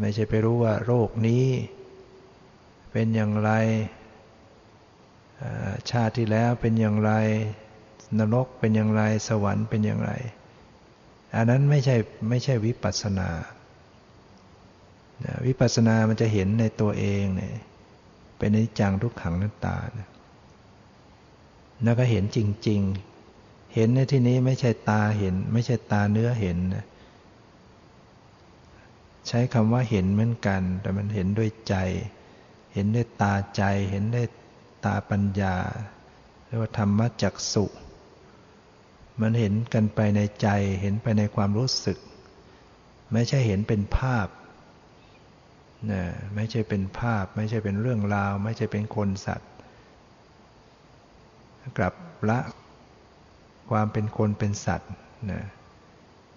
[0.00, 1.46] ไม่ใช่ไปรู้ว่าโรคนี้
[2.92, 3.50] เป็นอย่างไร
[5.90, 7.12] ชาติที่แล้วเป็นอย่างไร
[8.18, 10.12] นรกเป็นอย่างไร สวรรค์เป็นอย่างไร
[11.36, 11.96] อันนั้นไม่ใช่
[12.28, 13.28] ไม่ใช่วิปัสสนา
[15.46, 17.54] วิปัสสนามันจะเห็นในตัวเองเนี่ย
[18.40, 19.76] เป็นนิจังทุกขังนัตตา
[21.82, 22.38] แล้วก็เห็นจ
[22.68, 22.80] ริง
[23.26, 26.84] ๆ เห็นในที่นี้ไม่ใช่ตาเห็น ไม่ใช่ตาเนื้อเห็นนะ
[29.28, 31.74] ใช้คำว่าเห็นเหมือนกัน แต่มันเห็นด้วยใจ
[32.74, 34.26] เห็นด้วยตาใจ เห็นด้วย
[34.84, 35.56] ตาปัญญา
[36.46, 37.66] เรียกว่าธรรมจักสุ
[39.20, 40.48] มันเห็นกันไปในใจ
[40.80, 41.98] เห็นไปในความรู้สึก
[43.12, 44.26] ไม่ใช่เห็นเป็นภาพ
[45.90, 46.02] นะ
[46.34, 49.50] ไม่ใช่เป็นภาพ ไม่ใช่เป็นเรื่องราว ไม่ใช่เป็นคนสัตว์
[51.78, 51.94] กลับ
[52.30, 52.38] ละ
[53.70, 54.92] ความเป็นคนเป็นสัตว์
[55.30, 55.42] นะ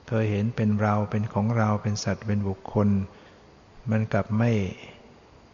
[0.07, 2.89] เคยเห็นเป็นเราเป็นของเราเป็นสัตว์เป็นบุคคล
[3.91, 4.51] มันกลับไม่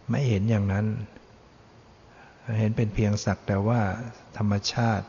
[0.10, 0.86] ไม่เห็นอย่างนั้น
[2.60, 3.82] เห็นเป็นเพียงสักแต่ว่า
[4.38, 5.08] ธรรมชาติ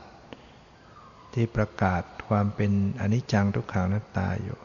[1.34, 4.58] ที่ประกาศความเป็นอนิจจังทุกขังนัตตาอยู่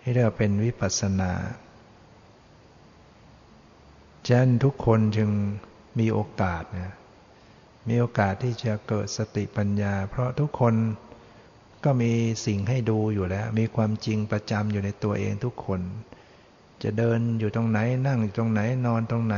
[0.00, 1.32] ให้เรียกเป็นวิปัสสนา
[4.26, 5.30] ฉะนั้นทุกคนจึง
[5.98, 6.94] มีโอกาสนะ
[7.88, 10.74] มีโอกาสที่จะเกิดสติปัญญา เพราะทุกคน
[11.84, 12.12] ก็มี
[12.46, 15.80] สิ่งให้ดูอยู่แล้ว มีความจริงประจำอยู่ในตัวเองทุกคน
[16.82, 19.36] จะเดินอยู่ตรงไหนนั่งอยู่ตรงไหนนอนตรงไหน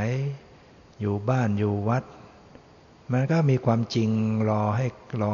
[1.01, 2.05] อยู่บ้านอยู่วัด
[3.13, 4.09] มันก็มีความจริง
[4.49, 4.87] รอให้
[5.23, 5.33] รอ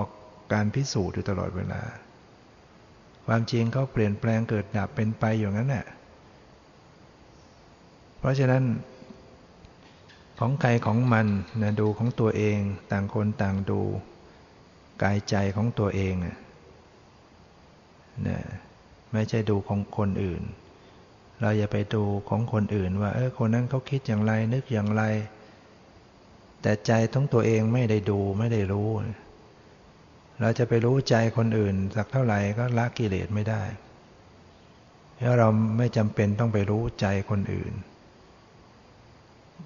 [0.52, 1.82] การพิสูจน์อยู่ตลอดเวลา
[3.26, 5.86] ความจริงเขาเปลี่ยนแปลงเกิดดับเป็นไปอย่างนั้นแหละ
[8.18, 8.62] เพราะฉะนั้น
[10.44, 11.26] ของใครของมัน
[11.62, 12.58] นะดูของตัวเอง
[12.92, 13.80] ต่างคนต่างดู
[15.02, 16.14] กายใจของตัวเอง
[18.28, 18.38] นะ
[19.12, 20.42] ไม่ใช่ดูของคนอื่น
[21.40, 25.02] เราอย่าไปดูของคนอื่น ว่าเออคนนั้นเขาคิดอย่างไรนึกอย่างไร
[26.62, 28.88] แต่ใจทั้งตัวเองไม่ได้ดูไม่ได้รู้
[30.40, 33.62] เราจะไปรู้ใจคนอื่น สักเท่าไหร่ก็ละกิเลสไม่ได้
[35.16, 37.74] เพราะเราไม่จำเป็นต้องไปรู้ใจคนอื่น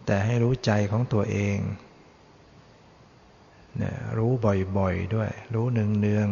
[0.06, 1.58] แต่ให้รู้ใจของตัวเอง
[3.82, 4.32] นะรู้
[4.78, 6.28] บ่อยๆด้วย รู้เนือง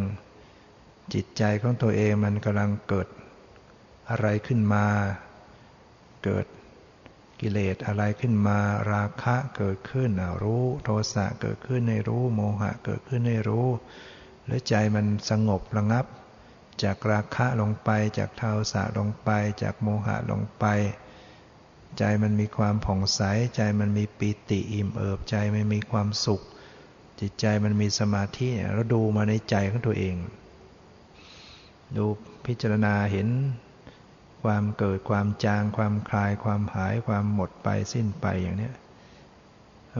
[0.55, 3.07] ๆจิตใจของตัวเองมันกำลังเกิด
[4.09, 4.85] อะไรขึ้นมา
[6.23, 6.45] เกิด
[7.41, 8.59] กิเลสอะไรขึ้นมา
[8.93, 10.09] ราคะเกิดขึ้น
[10.43, 13.67] รู้ โทสะเกิดขึ้นในรู้ โมหะเกิดขึ้นในรู้
[14.45, 16.05] หรือใจมันสงบระงับ
[16.83, 18.43] จากราคะลงไป จากโท
[18.73, 19.29] สะลงไป
[19.63, 20.65] จากโมหะลงไป
[21.99, 23.21] ใจมันมีความผ่องใส
[23.55, 26.41] ใจมันมีปิติอิ่มเอิบ ใจมันมีความสุข
[27.19, 30.15] จิตใจมันมีสมาธิแล้วดูมาในใจของตัวเอง
[31.97, 32.05] ดู
[32.45, 33.27] พิจารณาเห็น
[34.43, 38.71] ความเกิดความจาง ความคลาย ความหาย ความหมดไปสิ้นไปอย่างนี้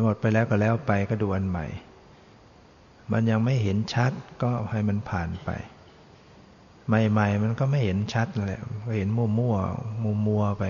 [0.03, 1.65] หมดไปแล้วก็แล้วไปก็ดูอันใหม่
[3.11, 5.49] มันยังไม่เห็นชัดก็ให้มันผ่านไป
[6.87, 9.57] ใหม่ ๆ มันก็ไม่เห็นชัดแหละก็เห็นมั่วมั่ว
[10.03, 10.63] มัวมัวไป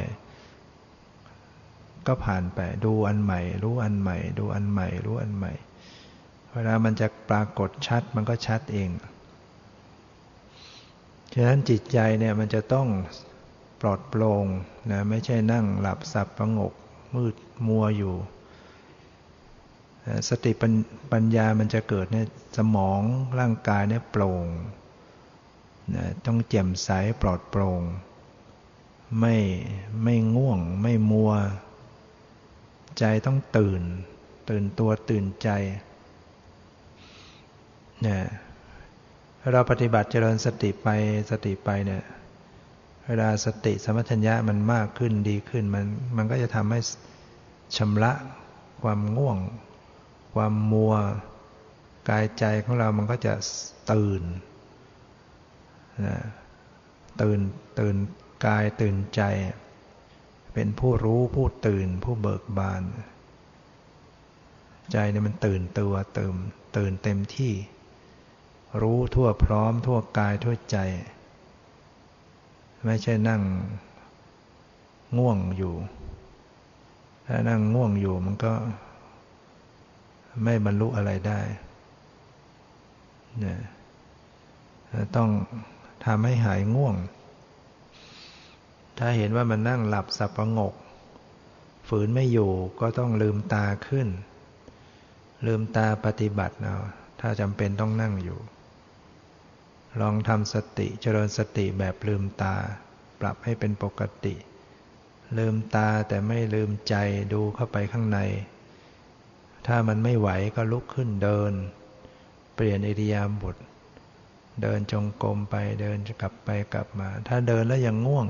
[2.08, 5.54] ก็ผ่านไป ดูอันใหม่ รู้อันใหม่ ดูอันใหม่ รู้อันใหม่
[6.54, 8.90] เวลามันจะปรากฏชัดมันก็ชัดเอง
[11.34, 12.88] ฉะนั้นจิตใจเนี่ยมันจะต้อง
[13.82, 14.46] ปลอดโปร่ง
[14.92, 16.74] นะไม่ใช่นั่งหลับสับประงก
[17.16, 17.36] มืด
[17.68, 18.16] มัวอยู่
[20.30, 20.52] สติ
[21.12, 22.28] ปัญญามันจะเกิดเนี่ย
[22.58, 23.02] สมอง
[23.40, 24.46] ร่างกายเนี่ยโปร่ง
[25.96, 26.90] นะต้องแจ่มใส
[27.22, 27.82] ปลอดโปร่ง
[29.20, 29.36] ไม่
[30.04, 31.32] ไม่ง่วงไม่มัว
[33.00, 33.82] ใจต้องตื่น
[34.50, 35.50] ตื่นตัวตื่นใจ
[38.02, 38.22] เนี่ย
[39.52, 40.88] เราปฏิบัติเจริญสติไป
[41.32, 42.04] สติไปเนี่ย
[43.08, 45.86] เวลาสติสมัชัญญะมันมากขึ้นดีขึ้นมัน
[46.18, 46.80] มันก็จะทำให้
[47.78, 48.12] ชำระ
[48.84, 49.38] ความง่วง
[50.36, 50.94] ความมัว
[52.10, 53.34] กายใจของเรามันก็จะ
[53.92, 54.24] ตื่น
[56.08, 56.18] นะ
[57.22, 57.40] ตื่น
[57.80, 57.96] ตื่น
[58.46, 59.22] กายตื่นใจ
[60.56, 62.84] เป็นผู้รู้ผู้ตื่นผู้เบิกบาน
[64.92, 66.34] ใจเนี่ยมันตื่นตัวเติม
[66.78, 67.54] ตื่นเต็มที่
[68.82, 70.78] รู้ทั่วพร้อมทั่วกายทั่วใจ
[72.86, 73.42] ไม่ใช่นั่ง
[75.18, 75.76] ง่วงอยู่
[77.28, 78.54] ถ้านั่งง่วงอยู่มันก็
[80.44, 81.40] ไม่บรรลุอะไรได้
[83.40, 83.60] เนี่ย
[85.16, 85.30] ต้อง
[86.06, 86.96] ทำให้หายง่วง
[89.00, 90.74] ถ้าเห็นว่ามันนั่งหลับสับประงก
[91.88, 94.08] ฝืนไม่อยู่ก็ต้องลืมตาขึ้น
[95.46, 96.78] ลืมตาปฏิบัติเอา
[97.22, 98.40] ถ้าจำเป็นต้องนั่งอยู่
[100.02, 102.56] ลองทำสติเจริญสติแบบลืมตา
[103.20, 104.36] ปรับให้เป็นปกติ
[105.38, 106.96] ลืมตาแต่ไม่ลืมใจ
[107.34, 108.20] ดูเข้าไปข้างใน
[109.68, 111.54] ถ้ามันไม่ไหวก็ลุกขึ้นเดิน
[112.56, 113.56] เปลี่ยนอิริยาบถ
[114.62, 118.28] เดินจงกรมไปเดินกลับไปกลับมา ถ้าเดินแล้วยังง่วง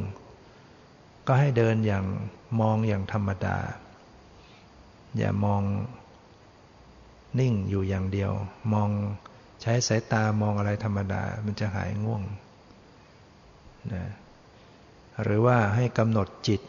[1.28, 2.06] ก็ให้เดินอย่าง
[2.62, 3.58] มองอย่างธรรมดา
[5.18, 5.62] อย่ามอง
[7.40, 8.32] นิ่งอยู่อย่างเดียว
[8.74, 8.90] มอง
[9.62, 12.24] ใช้สายตามองอะไรธรรมดา มันจะหายง่วง
[13.94, 14.06] นะ
[15.24, 16.62] หรือว่าให้กำหนดจิต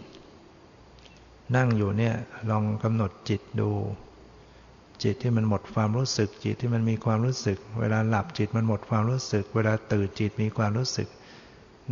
[1.57, 2.15] นั่งอยู่เนี่ย
[2.51, 3.71] ลองกำหนดจิตดู
[5.03, 11.09] จิตที่มันหมดความรู้สึก จิตที่มันมีความรู้สึก เวลาหลับจิตมันหมดความรู้สึก เวลาตื่นจิตมีความรู้สึก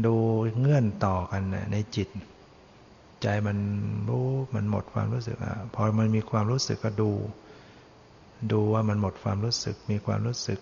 [0.06, 0.14] ดู
[0.58, 2.08] เงื่อนต่อกันนะในจิต
[3.24, 3.58] ใจมัน
[4.08, 7.10] รู้มันหมดความรู้สึกอะพอมันมีความรู้สึกก็ดู
[8.52, 10.60] ดูว่ามันหมดความรู้สึก มีความรู้สึก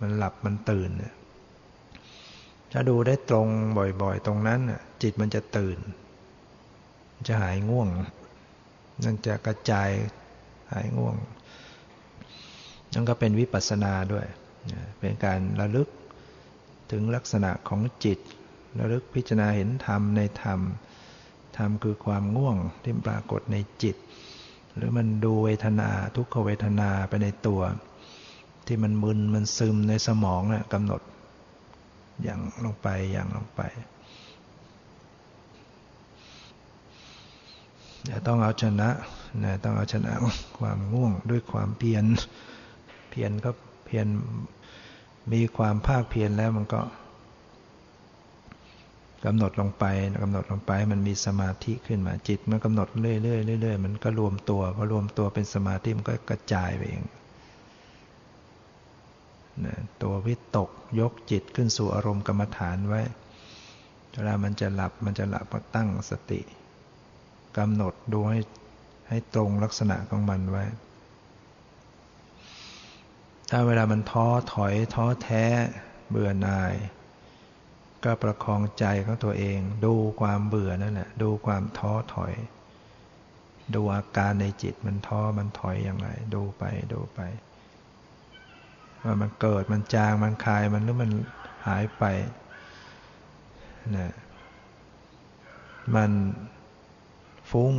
[0.00, 1.14] มันหลับมันตื่นเนี่ย
[2.72, 3.48] ถ้าดูได้ตรง
[4.02, 4.60] บ่อยๆ ตรงนั้น
[5.02, 5.78] จิตมันจะตื่น
[7.26, 7.88] จะหายง่วง
[9.04, 9.90] นั่นจะกระจาย
[10.72, 11.16] หายง่วง
[12.92, 14.26] นั่นก็เป็นวิปัสสนาด้วย
[15.00, 15.88] เป็นการระลึก
[16.90, 18.18] ถึงลักษณะของจิต
[18.80, 20.60] ระลึกพิจารณาเห็นธรรมในธรรม
[21.58, 23.96] ธรรมคือความง่วงที่ปรากฏในจิต
[24.76, 27.60] หรือมันดูเวทนาทุกขเวทนาไปในตัว
[28.66, 31.02] ที่มันมึนมันซึมในสมองนะ่ะกำหนด
[32.22, 33.60] อย่างลงไปอย่างลงไป
[38.06, 38.88] อย่าต้องเอาชนะ
[39.44, 40.12] นะต้องเอาชนะ
[40.58, 42.04] ความง่วงด้วยความเพียร
[43.10, 43.50] เพียรก็
[43.84, 44.06] เพียร
[45.32, 46.80] มีความภาคเพียรแล้วมันก็
[49.26, 49.84] กำหนดลงไป
[50.22, 57.04] กำหนดลงไปมันมีสมาธิขึ้นมาจิตมันกำหนดเรื่อยๆเรื่อยๆมันก็รวมตัวพอรวมตัวเป็นสมาธิมันก็กระจายไปเอง
[59.64, 60.70] นะตัววิตก
[61.00, 63.02] ยกจิตขึ้นสู่อารมณ์กรรมฐานไว้
[64.12, 66.40] เวลามันจะหลับมันจะหลับก็ตั้งสติ
[67.58, 68.40] กำหนดดูให้
[69.08, 70.64] ให้ตรงลักษณะของมันไว้
[73.50, 75.44] ถ้าเวลามันท้อถอยท้อแท้
[76.10, 76.74] เบื่อหน่าย
[78.06, 82.34] ก็ประคองใจของตัวเอง ดูความเบื่อนั่นแหละดูความท้อถอย
[83.74, 87.20] ดูอาการในจิตมันท้อมันถอยอย่างไร ดูไปดูไป
[89.04, 91.10] ว่ามันเกิดมันจางมันคลายมันหรือมัน
[91.66, 92.04] หายไป
[93.96, 94.12] นะ
[95.94, 96.10] มัน
[97.50, 97.74] ฟุ้ง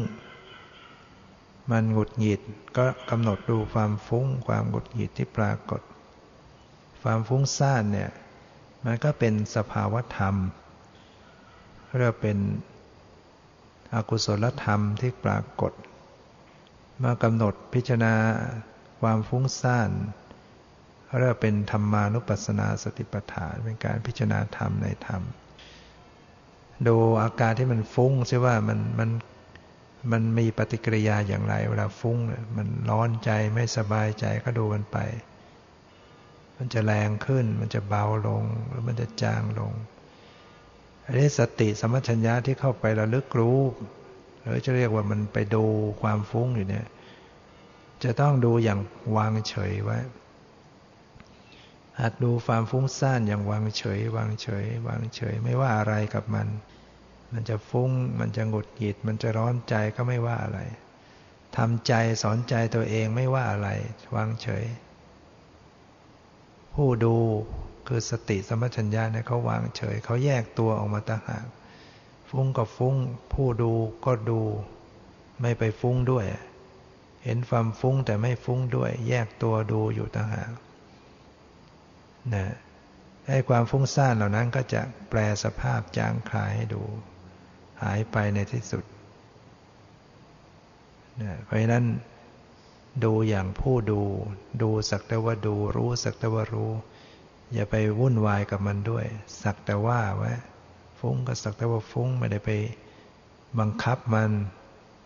[1.71, 2.41] มันหงุดหงิด
[2.77, 5.81] ก็กำหนดดูความฟุ้ง ความหงุดหงิดที่ปรากฏ
[7.03, 8.11] ความฟุ้งซ่านเนี่ย
[8.89, 10.35] มันก็เป็นสภาวธรรม
[11.97, 12.37] เรียกเป็น
[13.93, 15.73] อกุศลธรรมที่ปรากฏ
[17.03, 18.13] มากำหนดพิจารณา
[19.01, 19.89] ความฟุ้งซ่าน
[21.19, 25.21] เรียกเป็นธรรมานุปัสสนาสติปัฏฐาน เป็นการพิจารณาธรรมในธรรม
[26.87, 29.09] ดูอาการที่มันฟุ้งใช่ว่ามันมัน
[30.11, 32.17] มันมีปฏิกิริยาอย่างไร เวลาฟุ้ง
[32.57, 34.97] มันร้อนใจไม่สบายใจก็ดูมันไป
[36.57, 39.73] มันจะแรงขึ้น มันจะเบาลง หรือมันจะจางลง
[41.05, 43.59] อันนี้สติสมัชัญญะที่เข้าไประลึกรู้
[44.41, 45.63] หรือจะเรียกว่ามันไปดู
[46.01, 46.85] ความฟุ้งอยู่เนี่ย
[48.03, 48.79] จะต้องดูอย่าง
[49.17, 49.97] วางเฉยไว้
[51.99, 56.47] หัดดูความฟุ้งซ่านอย่างวางเฉย วางเฉย วางเฉย ไม่ว่าอะไรกับมัน
[57.33, 60.59] มันจะฟุ้ง มันจะหงุดหงิด มันจะร้อนใจก็ไม่ว่าอะไร
[61.57, 63.69] ทำใจสอนใจตัวเองไม่ว่าอะไร
[64.15, 64.65] วางเฉย
[66.77, 67.15] ผู้ดู
[67.87, 71.45] คือสติสมัชัญญาเนี่ยเขาวางเฉยเขาแยกตัวออกมาต่างหาก
[72.29, 72.95] ฟุ้งก็ฟุ้ง
[73.33, 73.73] ผู้ดู
[74.05, 74.41] ก็ดู
[75.41, 76.25] ไม่ไปฟุ้งด้วย
[77.23, 80.51] เห็นความฟุ้งแต่ไม่ฟุ้งด้วย แยกตัวดูอยู่ต่างหาก
[82.33, 82.55] นะ
[83.27, 86.83] ไอ้ความฟุ้งซ่านเหล่านั้นก็จะแปลสภาพจางคลายให้ดู
[87.83, 88.83] หายไปในที่สุด
[91.21, 91.85] นะเพราะฉะนั้น
[93.03, 94.01] ดูอย่างผู้ดู
[94.61, 96.71] ดูสักแต่ว่าดู รู้สักแต่ว่ารู้
[97.53, 99.05] อย่าไปวุ่นวายกับมันด้วย
[99.43, 100.31] สักแต่ว่าไว้
[100.99, 102.49] ฟุ้งก็สักแต่ว่าฟุ้งไม่ได้ไป
[103.59, 104.31] บังคับมัน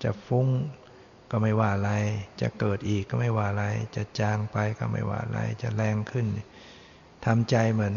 [0.04, 0.48] จะฟุ้ง
[1.32, 1.92] ก็ไม่ว่าอะไร
[2.42, 3.66] จะเกิดอีกก็ไม่ว่าอะไร
[3.96, 6.26] จะจางไปก็ไม่ว่าอะไร จะแรงขึ้น
[7.26, 7.96] ทำใจเหมือน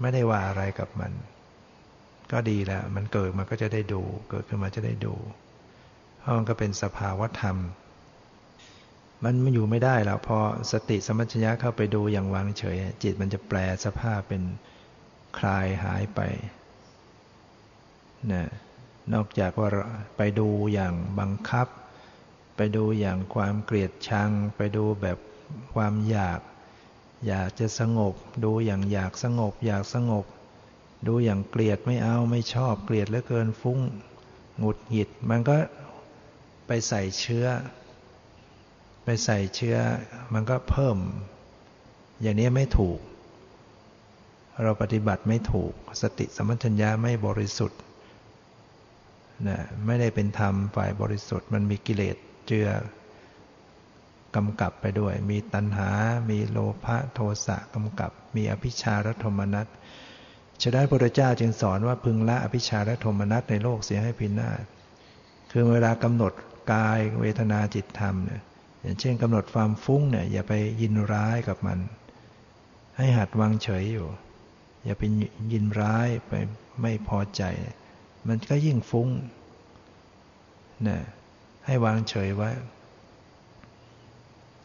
[0.00, 1.12] ไม่ได้ว่าอะไรกับมัน
[2.32, 5.14] ก็ดีแล้วมันเกิดมันก็จะได้ดู เกิดขึ้นมาจะได้ดู
[6.18, 7.56] เพราะมันก็เป็นสภาวธรรม
[9.24, 10.38] มันมันอยู่ไม่ได้แล้วพอ
[10.72, 14.42] สติสมัชญะเข้าไปดูอย่างวางเฉย จิตมันจะแปลสภาพเป็น
[15.38, 16.20] คลายหายไป
[18.32, 18.44] นะ
[19.12, 19.68] นอกจากว่า
[20.16, 21.68] ไปดูอย่างบังคับ
[22.56, 25.18] ไปดูอย่างความเกลียดชัง ไปดูแบบ
[25.74, 26.40] ความอยาก
[27.28, 28.14] อยากจะสงบ
[28.44, 30.24] ดูอย่างอยากสงบ อยากสงบ
[31.06, 33.78] ดูอย่างเกลียดไม่เอาไม่ชอบเกลียดเหลือเกินฟุ้ง
[34.58, 35.56] หงุดหงิด มันก็
[36.66, 37.46] ไปใส่เชื้อ
[39.24, 39.76] ใส่เชื้อ
[40.34, 40.96] มันก็เพิ่ม
[42.22, 42.98] อย่างนี้ไม่ถูก
[44.62, 47.80] เราปฏิบัติไม่ถูก สติสมัชัญญาไม่บริสุทธิ์
[49.48, 52.68] นะไม่ได้เป็นธรรมฝ่ายบริสุทธิ์ มันมีกิเลสเจือ
[54.36, 55.90] กำกับไปด้วย มีตัณหา
[56.30, 59.66] มีโลภะโทสะกำกับ มีอภิชาและโทมนัส
[60.62, 64.62] ฉะนั้นพระพุทธเจ้าจึงสอนว่าพึงละอภิชาและโทมนัสในโลกเสียให้พินาศ
[65.50, 66.32] คือเวลากำหนด
[66.72, 68.42] กายเวทนาจิตธรรมเนี่ย
[68.80, 71.78] อย่างเช่นกำหนดความฟุ้งเนี่ยอย่าไปยินร้ายกับมัน
[72.96, 74.08] ให้หัดวางเฉยอยู่
[74.84, 75.02] อย่าไป
[75.52, 76.32] ยินร้ายไป
[76.80, 77.42] ไม่พอใจ
[78.28, 79.08] มันก็ยิ่งฟุ้ง
[80.86, 81.00] นี่ย
[81.66, 82.50] ให้วางเฉยไว้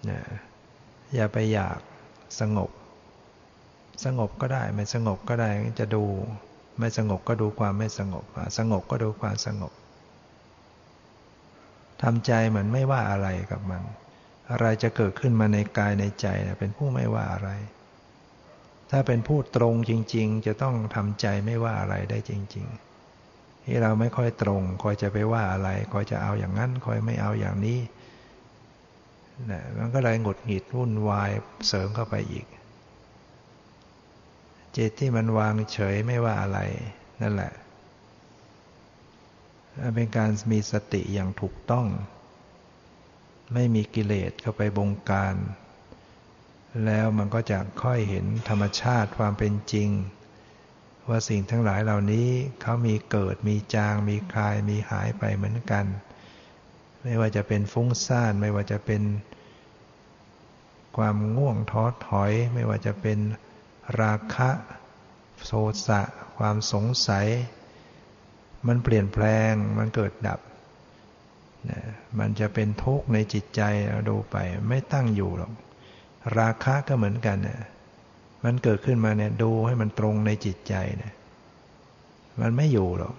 [0.09, 0.20] นะ
[1.16, 1.80] อย่าไปอยาก
[2.39, 2.70] สงบ
[4.05, 5.49] สงบก็ได้ไม่สงบก็ได้
[5.80, 6.03] จะดู
[6.80, 8.26] ไม่สงบก็ดูความไม่สงบ
[8.57, 9.74] สงบก็ดูความสงบ
[12.01, 13.84] ทำใจเหมือนไม่ว่าอะไรกับมัน
[14.51, 16.27] อะไรจะเกิดขึ้นมาในกายในใจ
[16.59, 17.49] เป็นผู้ไม่ว่าอะไร
[18.91, 22.67] ถ้าเป็นผู้ตรงจริง ๆ จะต้องทำใจไม่ว่าอะไรได้จริง
[23.15, 27.79] ๆ ที่เราไม่ค่อยตรงคอยจะไปว่าอะไรคอยจะเอาอย่างนั้นคอยไม่เอาอย่างนี้
[29.51, 31.31] นะมันก็เลยหงุดหงิดวุ่นวาย
[31.67, 32.45] เสริมเข้าไปอีก
[34.75, 36.59] จิตที่มันวางเฉยไม่ว่าอะไร
[37.21, 37.53] นั่นแหละ
[39.95, 41.85] เป็นการมีสติอย่างถูกต้อง
[43.53, 45.35] ไม่มีกิเลสเข้าไปบงการ
[46.85, 49.89] แล้วมันก็จะค่อยเห็นธรรมชาติความเป็นจริง
[51.09, 52.29] ว่าสิ่งทั้งหลายเหล่านี้
[52.61, 55.85] เขามีเกิดมีจาง มีคลายมีหายไปเหมือนกัน
[57.03, 59.03] ไม่ว่าจะเป็นฟุ้งซ่านไม่ว่าจะเป็น
[60.97, 63.19] ความง่วงท้อถอย ไม่ว่าจะเป็น
[64.01, 64.49] ราคะ
[65.45, 65.53] โท
[65.87, 66.01] สะ
[66.37, 67.27] ความสงสัย
[68.67, 70.34] มันเปลี่ยนแปลงมันเกิดดับ
[72.20, 74.38] มันจะเป็นทุกข์ในจิตใจเราดูไป
[74.70, 75.51] ไม่ตั้งอยู่หรอก
[76.38, 77.59] ราคะก็เหมือนกันเนะ
[78.43, 81.13] มันเกิดขึ้นมาเนี่ยดูให้มันตรงในจิตใจเนี่ย
[82.41, 83.16] มันไม่อยู่หรอก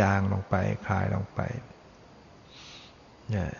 [0.00, 0.54] จางลงไป
[0.86, 1.40] คลายลงไป
[3.30, 3.50] เนี่ย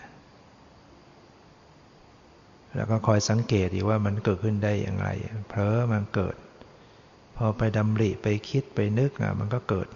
[2.75, 5.09] แล้วก็คอยสังเกตอีว่ามันเกิดขึ้นได้อย่างไร
[5.49, 6.37] เผลอมันเกิด
[7.37, 9.89] พอไปดำริไปคิดไปนึกอะมันก็เกิด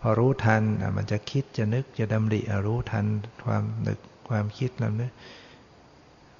[0.00, 0.62] พอรู้ทัน
[0.96, 3.06] มันจะคิดจะนึกจะดำริรู้ทัน
[3.44, 3.98] ความนึก
[4.28, 5.12] ความคิดแล้วเนี่ย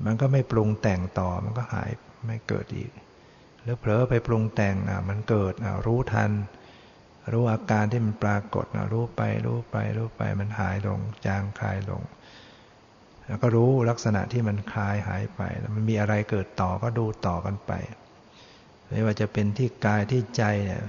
[0.04, 1.90] มันก็ไม่ปรุงแต่งต่อมันก็หาย
[2.26, 2.90] ไม่เกิดอีก
[3.62, 6.30] หรือเผลอไปปรุงแต่งอะมันเกิดอะรู้ทัน
[7.32, 12.02] รู้อาการที่มันปรากฏอะรู้ไปรู้ไปรู้ไปมันหายลง จางคลายลง
[13.26, 17.72] แล้วก็รู้ลักษณะที่มันคลายหายไปแล้วมันมีอะไรเกิดต่อก็ดูต่อกันไป
[18.88, 20.82] ไม่ว่าจะเป็นที่กายที่ใจเนี่ย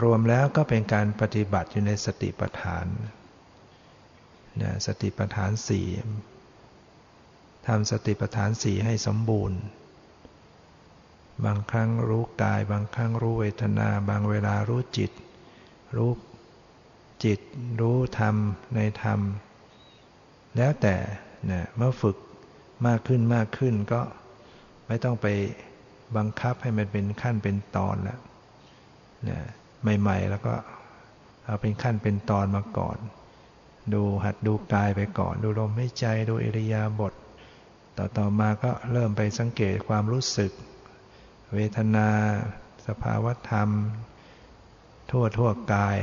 [0.00, 2.86] รวมแล้วก็เป็นการปฏิบัติอยู่ในสติปัฏฐาน
[4.62, 5.86] นะสติปัฏฐานสี่
[7.66, 9.58] ทำสติปัฏฐานสี่ให้สมบูรณ์
[11.44, 15.10] บางครั้งรู้กาย บางครั้งรู้เวทนา บางเวลารู้จิต
[15.96, 16.10] รู้
[17.24, 17.40] จิต
[17.80, 18.36] รู้ธรรม
[18.74, 19.20] ในธรรม
[20.56, 20.96] แล้วแต่
[21.50, 22.16] นะเมื่อฝึก
[22.86, 24.00] มากขึ้นมากขึ้นก็
[24.86, 25.26] ไม่ต้องไป
[26.16, 28.20] บังคับให้มันเป็นขั้นเป็นตอนแล้ว
[29.28, 29.40] นะ
[29.82, 30.54] ใหม่ ๆ แล้วก็
[31.44, 32.98] เอาเป็นขั้นเป็นตอนมาก่อน
[33.94, 37.14] ดูหัดดูกายไปก่อน ดูลมหายใจดูอิริยาบถ
[37.96, 40.52] ต่อต่อมาก็เริ่มไปสังเกตความรู้สึก
[41.54, 42.08] เวทนา
[42.86, 43.68] สภาวธรรม
[45.10, 45.98] ทั่วทั่วกาย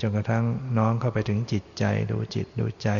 [0.00, 0.44] จนกระทั่ง
[0.78, 2.90] น้องเข้าไปถึงจิตใจดูจิตดูใจ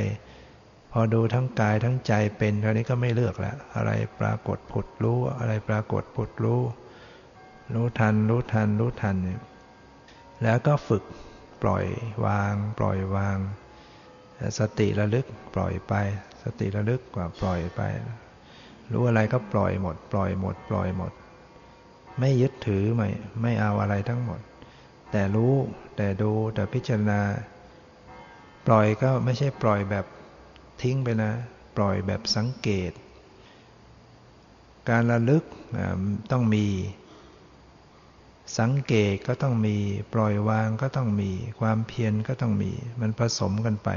[0.92, 6.60] พอดูทั้งกายทั้งใจเป็นคราวนี้ก็ไม่เลือกแล้วอะไรปรากฏผุดรู้อะไรปรากฏผุดรู้
[7.74, 9.40] รู้ทันรู้ทันรู้ทันเนี่ย
[10.42, 11.04] แล้วก็ฝึก
[11.62, 11.84] ปล่อย
[12.26, 13.38] วาง ปล่อยวาง
[14.58, 15.94] สติระลึกปล่อยไป
[16.42, 17.80] สติระลึกกว่าปล่อยไป
[18.92, 21.12] รู้อะไรก็ปล่อยหมด ปล่อยหมด ปล่อยหมด
[22.18, 23.08] ไม่ยึดถือไม่
[23.42, 24.40] ไม่เอาอะไรทั้งหมด
[25.10, 25.54] แต่รู้
[25.96, 27.20] แต่ดูแต่พิจารณา
[28.66, 30.06] ปล่อยก็ไม่ใช่ปล่อยแบบ
[30.82, 31.32] ทิ้งไปนะ
[31.76, 32.92] ปล่อยแบบสังเกต
[34.90, 35.44] การระลึก
[36.30, 36.66] ต้องมี
[38.56, 39.76] สังเกตก็ต้องมี
[40.14, 41.30] ปล่อยวางก็ต้องมี
[41.60, 43.88] ความเพียรก็ต้องมี มันผสมกันไป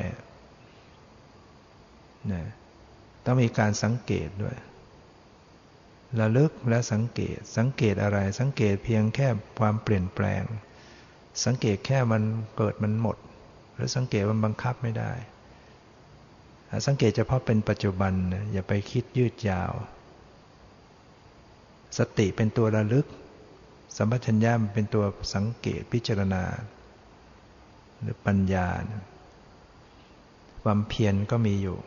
[2.31, 2.43] นะ
[3.25, 4.57] ต้องมีการสังเกตด้วย
[6.19, 9.27] ระลึกและสังเกต สังเกตอะไร สังเกตเพียงแค่
[9.59, 10.43] ความเปลี่ยนแปลง
[11.45, 12.23] สังเกตแค่มัน
[12.57, 13.17] เกิดมันหมด
[13.75, 15.11] หรือสังเกตมันบังคับไม่ได้
[16.87, 18.13] สังเกตเฉพาะเป็นปัจจุบัน
[18.51, 19.71] อย่าไปคิดยืดยาว
[21.97, 23.05] สติเป็นตัวระลึก
[23.97, 26.43] สัมปชัญญะเป็นตัวสังเกตพิจารณา
[27.99, 28.67] หรือปัญญา
[30.63, 31.77] ความเพียรก็มีอยู่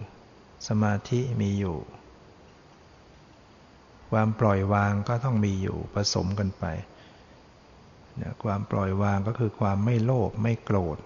[0.68, 1.76] สมาธิมีอยู่
[4.10, 6.64] ความปล่อยวางก็ต้องมีอยู่ผสมกันไป
[8.20, 10.98] นความปล่อยวางก็คือความไม่โลภไม่โกรธ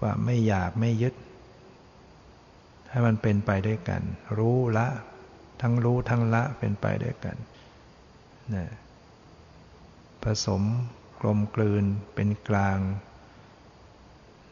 [0.00, 1.14] ความไม่อยากไม่ยึด
[2.90, 4.02] ให้มันเป็นไปด้วยกัน
[4.38, 4.86] รู้ละ
[5.60, 7.36] ทั้งรู้ทั้งละเป็นไปด้วยกัน
[8.54, 8.66] นะ
[10.24, 10.62] ผสม
[11.20, 12.78] กลมกลืนเป็นกลาง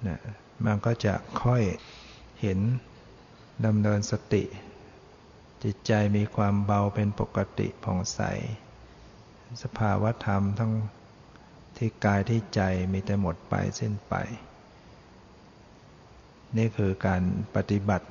[0.06, 0.18] นะ
[0.64, 1.62] มันก็จะค่อย
[2.40, 2.58] เห็น
[3.66, 4.44] ดำเนินสติ
[5.64, 8.20] จิตใจมีความเบาเป็นปกติผ่องใส
[9.62, 10.72] สภาวะธรรมทั้ง
[11.76, 12.60] ที่กายที่ใจ
[12.92, 14.14] มีแต่หมดไปสิ้นไป
[16.56, 17.22] นี่คือการ
[17.54, 18.06] ปฏิบัติ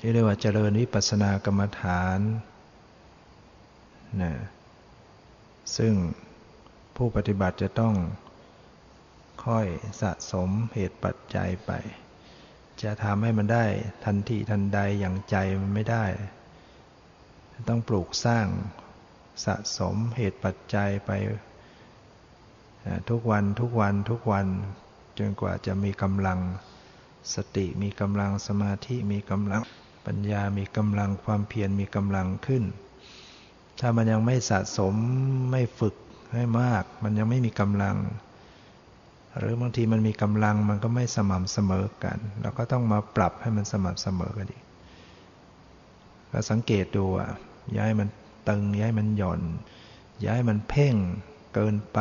[0.00, 2.18] ที่เรียกว่าเจริญวิปัสสนากรรมฐาน
[4.22, 4.32] นะ
[5.76, 5.94] ซึ่ง
[6.96, 7.94] ผู้ปฏิบัติจะต้อง
[9.46, 9.66] ค่อย
[10.00, 11.72] สะสมเหตุปัจจัยไป
[12.82, 13.66] จะทำให้มันได้
[14.04, 16.04] ทันทีทันใดอย่างใจมันไม่ได้
[17.68, 18.46] ต้องปลูกสร้าง
[19.44, 21.10] สะสมเหตุปัจจัยไป
[23.10, 24.46] ทุกวันทุกวันทุกวัน
[25.18, 26.38] จนกว่าจะมีกำลัง
[27.34, 29.62] สติมีกำลังสมาธิมีกำลัง
[30.06, 32.64] ปัญญามีกำลังความเพียรมีกำลังขึ้น
[33.80, 34.94] ถ้ามันยังไม่สะสม
[35.50, 35.94] ไม่ฝึก
[36.34, 37.96] ให้มาก มันยังไม่มีกำลัง
[39.38, 44.58] หรือบางทีมันมีกำลังมันก็ไม่สม่ำเสมอกัน เราก็ต้องมาปรับให้มันสม่ำเสมอกันอี
[46.32, 47.30] ก็สังเกตดูอะ
[47.78, 48.08] ย้ายมัน
[48.48, 49.40] ตึงย้ายมันหย่อน
[50.26, 50.94] ย้ายมันเพ่ง
[51.54, 51.98] เกินไป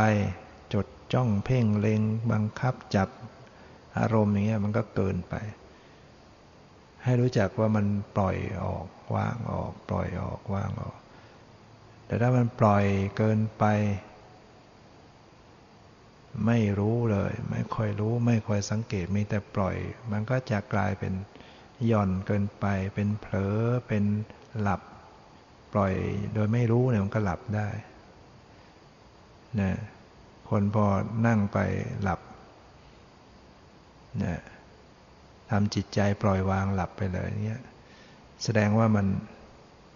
[0.73, 2.01] จดจ้องเพ่งเล็ง
[2.31, 3.09] บังคับจับ
[3.97, 5.35] อารมณ์อย่างเงี้ยมันก็เกินไป
[7.03, 10.98] ให้รู้จักว่ามันปล่อยออกว่างออก ปล่อยออกว่างออก
[12.09, 12.85] แต่ถ้ามันปล่อย
[13.17, 13.65] เกินไป
[16.45, 19.75] ไม่รู้เลย ไม่ค่อยรู้ ไม่ค่อยสังเกตมีแต่ปล่อย
[20.11, 21.13] มันก็จะกลายเป็น
[21.87, 23.57] หย่อนเกินไป เป็นเผลอ
[23.87, 24.03] เป็น
[24.61, 24.81] หลับ
[25.73, 25.93] ปล่อย
[26.33, 27.69] โดยไม่รู้เนี่ยมันก็หลับได้
[29.61, 29.71] นะ
[30.49, 30.85] คนพอ
[31.27, 31.57] นั่งไป
[32.01, 32.19] หลับ
[34.23, 34.39] นะ
[35.49, 37.61] ทำจิตใจปล่อยวางหลับไปเลยเนี่ย
[38.43, 39.07] แสดงว่ามัน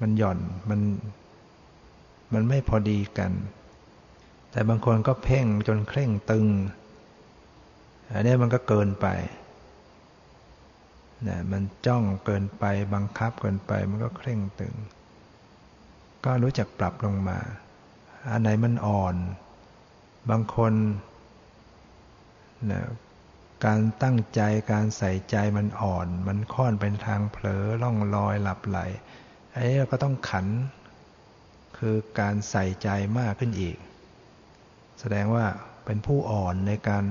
[0.01, 0.39] มันหย่อน
[0.69, 0.81] มัน
[2.33, 3.31] มันไม่พอดีกัน
[4.51, 6.47] แต่บางคนก็เพ่งจนเคร่งตึง
[8.11, 9.07] อันนี้มันก็เกินไป
[11.27, 12.63] นะมันจ้องเกินไป
[12.93, 14.73] บังคับเกินไปมันก็เคร่งตึง
[16.25, 17.39] ก็รู้จักปรับลงมา
[18.29, 19.15] อันไหนมันอ่อน
[20.29, 20.73] บางคน
[22.71, 22.81] นะ
[23.65, 28.79] การตั้งใจการใส่ใจมันอ่อน มันค่อนเป็นทางเผลอล่องลอยหลับไหล
[29.53, 30.45] อันนี้เราก็ต้องขัน
[31.77, 33.77] คือการใส่ใจมากขึ้นอีก
[34.99, 35.45] แสดงว่า
[35.85, 37.05] เป็นผู้อ่อนในการ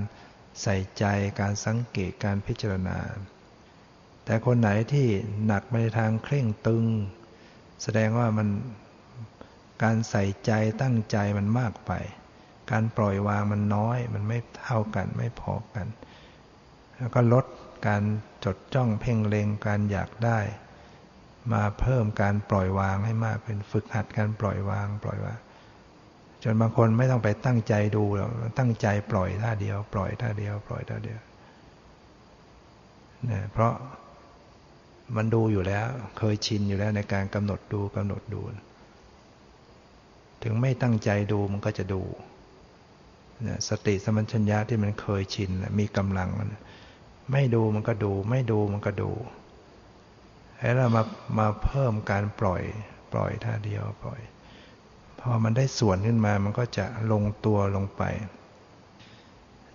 [0.62, 1.04] ใส่ใจ
[1.40, 2.98] การสังเกตการพิจารณา
[4.24, 5.08] แต่คนไหนที่
[5.46, 6.84] หนักไปทางเคร่งตึง
[7.82, 8.48] แสดงว่ามัน
[9.82, 10.52] การใส่ใจ
[10.82, 11.92] ตั้งใจมันมากไป
[12.70, 15.86] การปล่อยวางมันน้อย มันไม่เท่ากันไม่พอกัน
[16.96, 17.46] แล้วก็ลด
[17.86, 18.02] การ
[18.44, 20.38] จดจ้องเพ่งเล็งการอยากได้
[21.52, 25.38] มาเพิ่มการปล่อยวางให้มากเป็นฝึกหัดการปล่อยวาง ปล่อยวาง
[26.42, 31.20] จนบางคนไม่ต้องไปตั้งใจดูหรอกตั้งใจปล่อยท่าเดียว ปล่อยท่าเดียว ปล่อยท่าเดียว
[33.26, 33.72] เนี่ยเพราะ
[35.16, 35.86] มันดูอยู่แล้ว
[36.18, 38.40] เคยชินอยู่แล้วในการกำหนดดูกำหนดดู
[40.42, 42.02] ถึงไม่ตั้งใจดูมันก็จะดู
[43.42, 46.28] เนี่ยสติสมัญชัญญะที่มันเคยชินมีกำลัง
[47.32, 49.10] ไม่ดูมันก็ดู ไม่ดูมันก็ดู
[50.62, 51.04] ให้เรามา
[51.38, 52.62] มาเพิ่มการปล่อย
[53.12, 54.20] ปล่อยท่าเดียวปล่อย
[55.20, 58.02] พอมันได้ส่วนขึ้นมามันก็จะลงตัวลงไป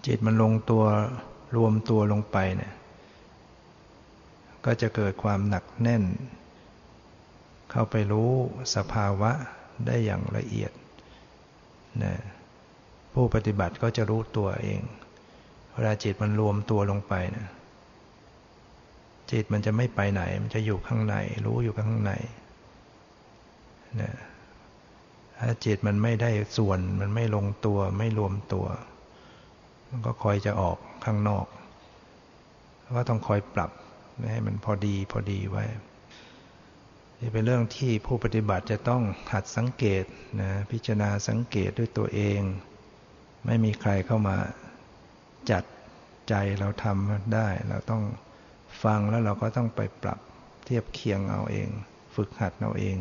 [0.06, 0.84] จิตมันลงตัว
[1.56, 2.74] รวมตัวลงไปเนี่ย
[4.66, 6.04] ก็จะเกิดความหนักแน่น
[7.72, 8.32] เข้าไปรู้
[8.76, 9.32] สภาวะ
[9.86, 10.72] ได้อย่างละเอียด
[12.04, 12.14] นะ
[13.14, 14.82] ผู้ปฏิบัติก็จะรู้ตัวเอง
[15.74, 17.48] เวลาจิตมันรวมตัวลงไปนะ
[19.32, 21.16] จิตมันจะไม่ไปไหน มันจะอยู่ข้างใน
[21.46, 22.12] รู้อยู่ข้างใน
[24.02, 24.14] นะ
[25.40, 28.66] ถ้าจิตมันไม่ได้ส่วน มันไม่ลงตัว ไม่รวมตัว
[29.90, 31.46] มันก็คอยจะออกข้างนอก
[32.98, 33.72] ก็ต้องคอยปรับ
[34.32, 35.66] ให้มันพอดีพอดีไว้
[37.20, 39.02] นี่เป็นเรื่องที่ผู้ปฏิบัติจะต้อง
[39.32, 40.06] หัดสังเกต
[40.42, 42.40] นะพิจารณาสังเกตด้วยตัวเอง
[43.46, 44.38] ไม่มีใครเข้ามา
[45.52, 45.64] จัด
[46.30, 48.04] ใจเราทำได้ เราต้อง
[48.84, 50.20] ฟังแล้วเราก็ต้องไปปรับ
[50.66, 51.70] เทียบเคียงเอาเอง
[52.16, 52.98] ฝึกหัดเอาเอง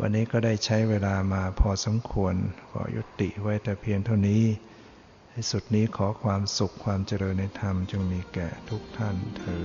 [0.00, 2.34] วันนี้ก็ได้ใช้เวลามาพอสมควร
[2.70, 4.42] ขอยุติไว้แต่เพียงเท่านี้
[5.32, 9.64] ที่สุดนี้ขอความสุขความเจริญในธรรมจงมีแก่ทุกท่านเธอ